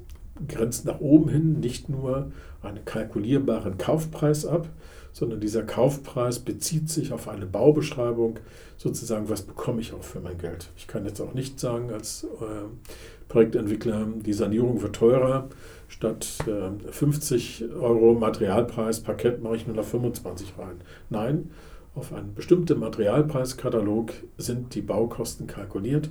grenzt 0.48 0.84
nach 0.84 1.00
oben 1.00 1.28
hin 1.28 1.60
nicht 1.60 1.88
nur 1.88 2.30
einen 2.62 2.84
kalkulierbaren 2.84 3.78
Kaufpreis 3.78 4.46
ab, 4.46 4.68
sondern 5.12 5.40
dieser 5.40 5.62
Kaufpreis 5.62 6.38
bezieht 6.38 6.88
sich 6.88 7.12
auf 7.12 7.28
eine 7.28 7.46
Baubeschreibung, 7.46 8.38
sozusagen, 8.76 9.28
was 9.28 9.42
bekomme 9.42 9.80
ich 9.80 9.92
auch 9.92 10.04
für 10.04 10.20
mein 10.20 10.38
Geld. 10.38 10.70
Ich 10.76 10.86
kann 10.86 11.04
jetzt 11.04 11.20
auch 11.20 11.34
nicht 11.34 11.58
sagen 11.58 11.90
als 11.92 12.24
äh, 12.40 12.66
Projektentwickler, 13.28 14.06
die 14.24 14.32
Sanierung 14.32 14.82
wird 14.82 14.96
teurer, 14.96 15.48
statt 15.88 16.26
äh, 16.46 16.90
50 16.90 17.64
Euro 17.80 18.14
Materialpreis 18.14 19.00
Parkett 19.00 19.42
mache 19.42 19.56
ich 19.56 19.66
nur 19.66 19.76
noch 19.76 19.84
25 19.84 20.54
rein. 20.58 20.80
Nein, 21.10 21.50
auf 21.94 22.12
einen 22.12 22.34
bestimmten 22.34 22.78
Materialpreiskatalog 22.78 24.12
sind 24.38 24.74
die 24.74 24.82
Baukosten 24.82 25.46
kalkuliert 25.46 26.10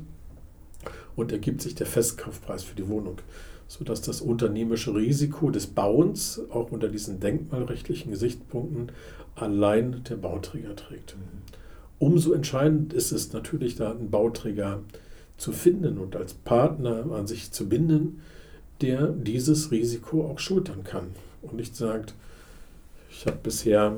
und 1.15 1.31
ergibt 1.31 1.61
sich 1.61 1.75
der 1.75 1.87
Festkaufpreis 1.87 2.63
für 2.63 2.75
die 2.75 2.87
Wohnung 2.87 3.17
sodass 3.69 4.01
das 4.01 4.19
unternehmerische 4.19 4.93
Risiko 4.95 5.51
des 5.51 5.67
Bauens 5.67 6.41
auch 6.49 6.71
unter 6.71 6.89
diesen 6.89 7.19
denkmalrechtlichen 7.19 8.11
Gesichtspunkten 8.11 8.91
allein 9.35 10.03
der 10.09 10.15
Bauträger 10.15 10.75
trägt. 10.75 11.15
Mhm. 11.15 11.39
Umso 11.99 12.33
entscheidend 12.33 12.93
ist 12.93 13.11
es 13.11 13.31
natürlich, 13.31 13.75
da 13.75 13.91
einen 13.91 14.09
Bauträger 14.09 14.79
zu 15.37 15.51
finden 15.51 15.99
und 15.99 16.15
als 16.15 16.33
Partner 16.33 17.11
an 17.11 17.27
sich 17.27 17.51
zu 17.51 17.69
binden, 17.69 18.21
der 18.81 19.07
dieses 19.07 19.71
Risiko 19.71 20.25
auch 20.25 20.39
schultern 20.39 20.83
kann 20.83 21.07
und 21.43 21.55
nicht 21.55 21.75
sagt, 21.75 22.15
ich 23.11 23.27
habe 23.27 23.37
bisher 23.43 23.97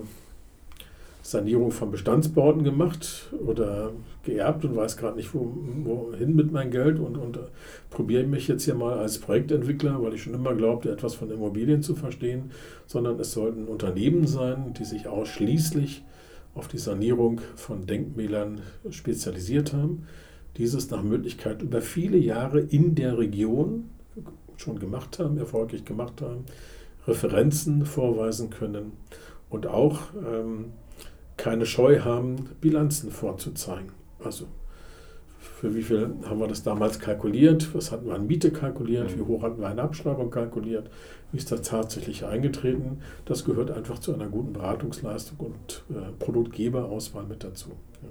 Sanierung 1.23 1.71
von 1.71 1.91
Bestandsbauten 1.91 2.63
gemacht 2.63 3.31
oder 3.45 3.91
geerbt 4.23 4.65
und 4.65 4.75
weiß 4.75 4.97
gerade 4.97 5.17
nicht, 5.17 5.34
wohin 5.34 6.36
mit 6.36 6.51
meinem 6.51 6.71
Geld 6.71 6.99
und, 6.99 7.17
und 7.17 7.39
probiere 7.89 8.25
mich 8.25 8.47
jetzt 8.47 8.65
hier 8.65 8.75
mal 8.75 8.97
als 8.97 9.19
Projektentwickler, 9.19 10.01
weil 10.01 10.15
ich 10.15 10.23
schon 10.23 10.34
immer 10.34 10.55
glaubte, 10.55 10.91
etwas 10.91 11.13
von 11.13 11.29
Immobilien 11.29 11.84
zu 11.84 11.95
verstehen, 11.95 12.51
sondern 12.88 13.19
es 13.19 13.34
sollten 13.34 13.65
Unternehmen 13.67 14.25
sein, 14.25 14.73
die 14.77 14.86
sich 14.86 15.07
ausschließlich 15.07 16.03
auf 16.55 16.67
die 16.67 16.79
Sanierung 16.79 17.41
von 17.55 17.86
Denkmälern 17.86 18.62
spezialisiert 18.89 19.73
haben. 19.73 20.07
Dieses 20.57 20.89
nach 20.89 21.03
Möglichkeit 21.03 21.62
über 21.62 21.81
viele 21.81 22.17
Jahre 22.17 22.60
in 22.60 22.95
der 22.95 23.17
Region 23.17 23.89
schon 24.57 24.79
gemacht 24.79 25.19
haben, 25.19 25.38
erfolgreich 25.38 25.86
gemacht 25.86 26.21
haben, 26.21 26.45
Referenzen 27.07 27.86
vorweisen 27.86 28.49
können 28.49 28.91
und 29.49 29.65
auch 29.67 29.99
ähm, 30.15 30.73
keine 31.41 31.65
Scheu 31.65 32.01
haben, 32.01 32.49
Bilanzen 32.62 33.10
vorzuzeigen. 33.10 33.91
Also 34.23 34.45
für 35.39 35.73
wie 35.73 35.82
viel 35.82 36.13
haben 36.25 36.39
wir 36.39 36.47
das 36.47 36.62
damals 36.62 36.99
kalkuliert? 36.99 37.73
Was 37.73 37.91
hatten 37.91 38.06
wir 38.06 38.13
an 38.13 38.27
Miete 38.27 38.51
kalkuliert? 38.51 39.17
Wie 39.17 39.23
hoch 39.23 39.41
hatten 39.41 39.60
wir 39.60 39.67
eine 39.67 39.82
Abschreibung 39.82 40.30
kalkuliert? 40.30 40.91
Wie 41.32 41.38
ist 41.39 41.51
das 41.51 41.63
tatsächlich 41.63 42.25
eingetreten? 42.25 42.99
Das 43.25 43.43
gehört 43.43 43.71
einfach 43.71 43.97
zu 43.97 44.13
einer 44.13 44.27
guten 44.27 44.54
Beratungsleistung 44.54 45.39
und 45.39 45.84
äh, 45.89 46.12
Produktgeberauswahl 46.19 47.23
mit 47.23 47.43
dazu. 47.43 47.69
Ja. 48.04 48.10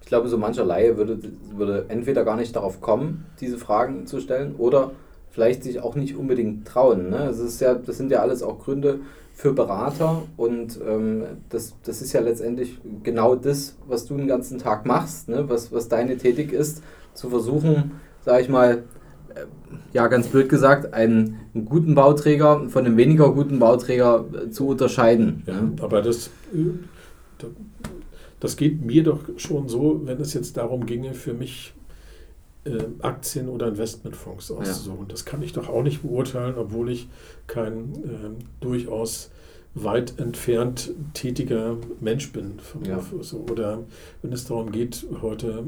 Ich 0.00 0.08
glaube, 0.08 0.28
so 0.28 0.36
mancher 0.36 0.64
Laie 0.64 0.96
würde, 0.96 1.18
würde 1.52 1.86
entweder 1.88 2.24
gar 2.24 2.36
nicht 2.36 2.56
darauf 2.56 2.80
kommen, 2.80 3.26
diese 3.40 3.56
Fragen 3.56 4.08
zu 4.08 4.18
stellen, 4.18 4.56
oder 4.56 4.90
vielleicht 5.30 5.62
sich 5.62 5.80
auch 5.80 5.94
nicht 5.94 6.16
unbedingt 6.16 6.66
trauen. 6.66 7.10
Ne? 7.10 7.18
Das, 7.18 7.38
ist 7.38 7.60
ja, 7.60 7.74
das 7.74 7.98
sind 7.98 8.10
ja 8.10 8.20
alles 8.20 8.42
auch 8.42 8.58
Gründe, 8.58 8.98
für 9.34 9.52
Berater 9.52 10.22
und 10.36 10.78
ähm, 10.88 11.24
das, 11.48 11.74
das 11.84 12.00
ist 12.00 12.12
ja 12.12 12.20
letztendlich 12.20 12.78
genau 13.02 13.34
das, 13.34 13.76
was 13.86 14.06
du 14.06 14.16
den 14.16 14.28
ganzen 14.28 14.58
Tag 14.58 14.86
machst, 14.86 15.28
ne? 15.28 15.48
was, 15.48 15.72
was 15.72 15.88
deine 15.88 16.16
Tätig 16.16 16.52
ist, 16.52 16.82
zu 17.14 17.28
versuchen, 17.30 17.92
sage 18.24 18.42
ich 18.42 18.48
mal, 18.48 18.84
äh, 19.34 19.44
ja 19.92 20.06
ganz 20.06 20.28
blöd 20.28 20.48
gesagt, 20.48 20.94
einen, 20.94 21.40
einen, 21.52 21.64
guten 21.64 21.96
Bauträger 21.96 22.68
von 22.68 22.86
einem 22.86 22.96
weniger 22.96 23.32
guten 23.32 23.58
Bauträger 23.58 24.24
äh, 24.32 24.50
zu 24.50 24.68
unterscheiden. 24.68 25.42
Ja, 25.46 25.60
ne? 25.60 25.72
aber 25.80 26.00
das, 26.00 26.28
äh, 26.52 27.44
das 28.38 28.56
geht 28.56 28.84
mir 28.84 29.02
doch 29.02 29.20
schon 29.36 29.68
so, 29.68 30.02
wenn 30.04 30.20
es 30.20 30.32
jetzt 30.32 30.56
darum 30.56 30.86
ginge, 30.86 31.12
für 31.12 31.34
mich 31.34 31.73
Aktien 33.00 33.48
oder 33.48 33.68
Investmentfonds 33.68 34.50
auszusuchen. 34.50 35.00
Ja. 35.00 35.08
Das 35.08 35.24
kann 35.24 35.42
ich 35.42 35.52
doch 35.52 35.68
auch 35.68 35.82
nicht 35.82 36.02
beurteilen, 36.02 36.54
obwohl 36.56 36.90
ich 36.90 37.08
kein 37.46 37.94
äh, 38.04 38.44
durchaus 38.60 39.30
weit 39.74 40.18
entfernt 40.18 40.92
tätiger 41.14 41.76
Mensch 42.00 42.32
bin. 42.32 42.58
Ja. 42.86 43.04
Oder 43.50 43.80
wenn 44.22 44.32
es 44.32 44.46
darum 44.46 44.70
geht, 44.70 45.06
heute 45.20 45.64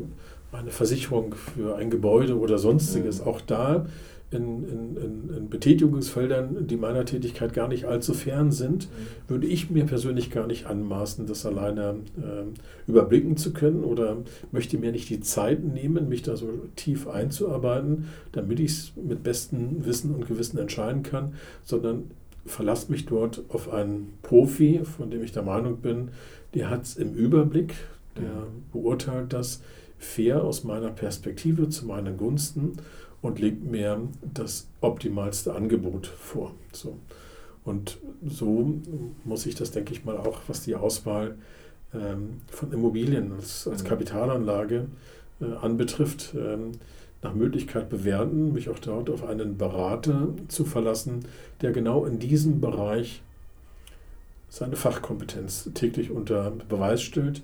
eine 0.52 0.70
Versicherung 0.70 1.34
für 1.34 1.76
ein 1.76 1.90
Gebäude 1.90 2.38
oder 2.38 2.58
sonstiges, 2.58 3.20
mhm. 3.20 3.26
auch 3.26 3.40
da 3.40 3.86
in, 4.30 4.68
in, 4.68 5.36
in, 5.36 5.48
Betätigungsfeldern, 5.48 6.66
die 6.66 6.76
meiner 6.76 7.04
Tätigkeit 7.04 7.54
gar 7.54 7.68
nicht 7.68 7.84
allzu 7.84 8.12
fern 8.12 8.50
sind, 8.50 8.88
mhm. 8.88 9.30
würde 9.30 9.46
ich 9.46 9.70
mir 9.70 9.84
persönlich 9.84 10.30
gar 10.30 10.46
nicht 10.48 10.66
anmaßen, 10.66 11.26
das 11.26 11.46
alleine 11.46 11.96
äh, 12.16 12.90
überblicken 12.90 13.36
zu 13.36 13.52
können 13.52 13.84
oder 13.84 14.16
möchte 14.50 14.78
mir 14.78 14.90
nicht 14.90 15.08
die 15.10 15.20
Zeit 15.20 15.62
nehmen, 15.62 16.08
mich 16.08 16.22
da 16.22 16.36
so 16.36 16.48
tief 16.74 17.06
einzuarbeiten, 17.06 18.08
damit 18.32 18.58
ich 18.58 18.72
es 18.72 18.92
mit 18.96 19.22
bestem 19.22 19.86
Wissen 19.86 20.12
und 20.14 20.26
Gewissen 20.26 20.58
entscheiden 20.58 21.04
kann, 21.04 21.34
sondern 21.62 22.10
verlasse 22.44 22.90
mich 22.90 23.06
dort 23.06 23.44
auf 23.48 23.72
einen 23.72 24.14
Profi, 24.22 24.80
von 24.84 25.10
dem 25.10 25.22
ich 25.22 25.32
der 25.32 25.42
Meinung 25.42 25.76
bin, 25.76 26.08
der 26.54 26.70
hat 26.70 26.82
es 26.82 26.96
im 26.96 27.14
Überblick, 27.14 27.74
der 28.16 28.24
mhm. 28.24 28.64
beurteilt 28.72 29.32
das 29.32 29.60
fair 29.98 30.42
aus 30.44 30.64
meiner 30.64 30.90
Perspektive 30.90 31.68
zu 31.68 31.86
meinen 31.86 32.16
Gunsten 32.16 32.72
und 33.26 33.40
legt 33.40 33.64
mir 33.64 34.00
das 34.34 34.68
optimalste 34.80 35.54
Angebot 35.54 36.06
vor. 36.06 36.54
So. 36.72 36.96
Und 37.64 37.98
so 38.24 38.74
muss 39.24 39.44
ich 39.46 39.56
das, 39.56 39.72
denke 39.72 39.92
ich 39.92 40.04
mal, 40.04 40.16
auch, 40.16 40.40
was 40.46 40.62
die 40.62 40.76
Auswahl 40.76 41.34
ähm, 41.92 42.40
von 42.48 42.72
Immobilien 42.72 43.32
als, 43.32 43.66
als 43.66 43.82
mhm. 43.82 43.88
Kapitalanlage 43.88 44.86
äh, 45.40 45.52
anbetrifft, 45.60 46.34
ähm, 46.36 46.72
nach 47.22 47.34
Möglichkeit 47.34 47.90
bewerten, 47.90 48.52
mich 48.52 48.68
auch 48.68 48.78
dort 48.78 49.10
auf 49.10 49.24
einen 49.24 49.58
Berater 49.58 50.28
zu 50.46 50.64
verlassen, 50.64 51.24
der 51.60 51.72
genau 51.72 52.04
in 52.04 52.20
diesem 52.20 52.60
Bereich 52.60 53.22
seine 54.48 54.76
Fachkompetenz 54.76 55.68
täglich 55.74 56.12
unter 56.12 56.52
Beweis 56.68 57.02
stellt 57.02 57.42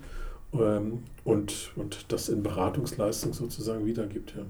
ähm, 0.53 1.03
und, 1.25 1.73
und 1.75 2.12
das 2.12 2.29
in 2.29 2.45
Beratungsleistung 2.45 3.33
sozusagen 3.33 3.85
wiedergibt. 3.85 4.35
Ja. 4.37 4.45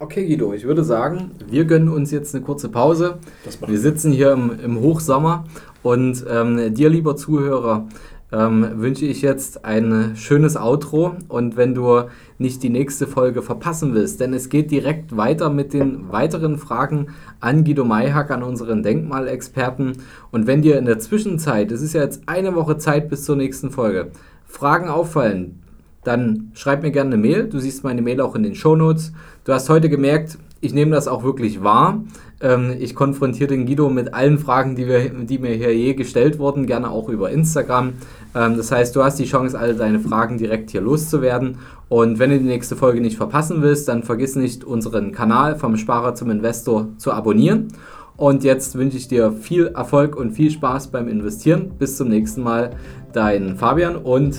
Okay, 0.00 0.26
Guido, 0.26 0.52
ich 0.52 0.64
würde 0.64 0.82
sagen, 0.82 1.30
wir 1.48 1.64
gönnen 1.66 1.88
uns 1.88 2.10
jetzt 2.10 2.34
eine 2.34 2.44
kurze 2.44 2.68
Pause. 2.68 3.18
Wir. 3.64 3.78
sitzen 3.78 4.10
hier 4.10 4.32
im, 4.32 4.50
im 4.62 4.80
Hochsommer 4.80 5.44
und 5.84 6.24
ähm, 6.28 6.74
dir, 6.74 6.88
lieber 6.90 7.14
Zuhörer, 7.14 7.86
ähm, 8.32 8.68
wünsche 8.74 9.06
ich 9.06 9.22
jetzt 9.22 9.64
ein 9.64 10.16
schönes 10.16 10.56
Outro. 10.56 11.14
Und 11.28 11.56
wenn 11.56 11.74
du 11.74 12.02
nicht 12.38 12.64
die 12.64 12.70
nächste 12.70 13.06
Folge 13.06 13.40
verpassen 13.40 13.94
willst, 13.94 14.18
denn 14.18 14.34
es 14.34 14.48
geht 14.48 14.72
direkt 14.72 15.16
weiter 15.16 15.48
mit 15.48 15.72
den 15.72 16.10
weiteren 16.10 16.58
Fragen 16.58 17.08
an 17.38 17.64
Guido 17.64 17.84
Mayhack, 17.84 18.32
an 18.32 18.42
unseren 18.42 18.82
Denkmalexperten. 18.82 19.98
Und 20.32 20.48
wenn 20.48 20.62
dir 20.62 20.76
in 20.76 20.86
der 20.86 20.98
Zwischenzeit, 20.98 21.70
es 21.70 21.82
ist 21.82 21.94
ja 21.94 22.02
jetzt 22.02 22.22
eine 22.26 22.56
Woche 22.56 22.78
Zeit 22.78 23.08
bis 23.08 23.24
zur 23.24 23.36
nächsten 23.36 23.70
Folge, 23.70 24.10
Fragen 24.44 24.88
auffallen, 24.88 25.60
dann 26.04 26.50
schreib 26.54 26.82
mir 26.82 26.90
gerne 26.90 27.14
eine 27.14 27.22
Mail. 27.22 27.48
Du 27.48 27.58
siehst 27.58 27.84
meine 27.84 28.02
Mail 28.02 28.20
auch 28.20 28.34
in 28.34 28.42
den 28.42 28.54
Show 28.54 28.76
Notes. 28.76 29.12
Du 29.44 29.52
hast 29.52 29.68
heute 29.68 29.88
gemerkt, 29.88 30.38
ich 30.60 30.72
nehme 30.72 30.92
das 30.92 31.08
auch 31.08 31.24
wirklich 31.24 31.62
wahr. 31.62 32.04
Ähm, 32.40 32.74
ich 32.78 32.94
konfrontiere 32.94 33.48
den 33.48 33.66
Guido 33.66 33.90
mit 33.90 34.14
allen 34.14 34.38
Fragen, 34.38 34.76
die, 34.76 34.86
wir, 34.86 35.10
die 35.10 35.38
mir 35.38 35.54
hier 35.54 35.76
je 35.76 35.94
gestellt 35.94 36.38
wurden, 36.38 36.66
gerne 36.66 36.90
auch 36.90 37.08
über 37.08 37.30
Instagram. 37.30 37.92
Ähm, 38.34 38.56
das 38.56 38.72
heißt, 38.72 38.96
du 38.96 39.04
hast 39.04 39.18
die 39.18 39.26
Chance, 39.26 39.58
alle 39.58 39.74
deine 39.74 40.00
Fragen 40.00 40.38
direkt 40.38 40.70
hier 40.70 40.80
loszuwerden. 40.80 41.58
Und 41.88 42.18
wenn 42.18 42.30
du 42.30 42.38
die 42.38 42.46
nächste 42.46 42.76
Folge 42.76 43.00
nicht 43.00 43.16
verpassen 43.16 43.60
willst, 43.60 43.88
dann 43.88 44.02
vergiss 44.02 44.36
nicht, 44.36 44.64
unseren 44.64 45.12
Kanal 45.12 45.56
vom 45.56 45.76
Sparer 45.76 46.14
zum 46.14 46.30
Investor 46.30 46.88
zu 46.96 47.12
abonnieren. 47.12 47.68
Und 48.16 48.44
jetzt 48.44 48.76
wünsche 48.76 48.96
ich 48.96 49.08
dir 49.08 49.32
viel 49.32 49.66
Erfolg 49.66 50.16
und 50.16 50.32
viel 50.32 50.50
Spaß 50.50 50.88
beim 50.88 51.08
Investieren. 51.08 51.72
Bis 51.78 51.96
zum 51.96 52.08
nächsten 52.08 52.42
Mal, 52.42 52.70
dein 53.12 53.56
Fabian 53.56 53.96
und 53.96 54.38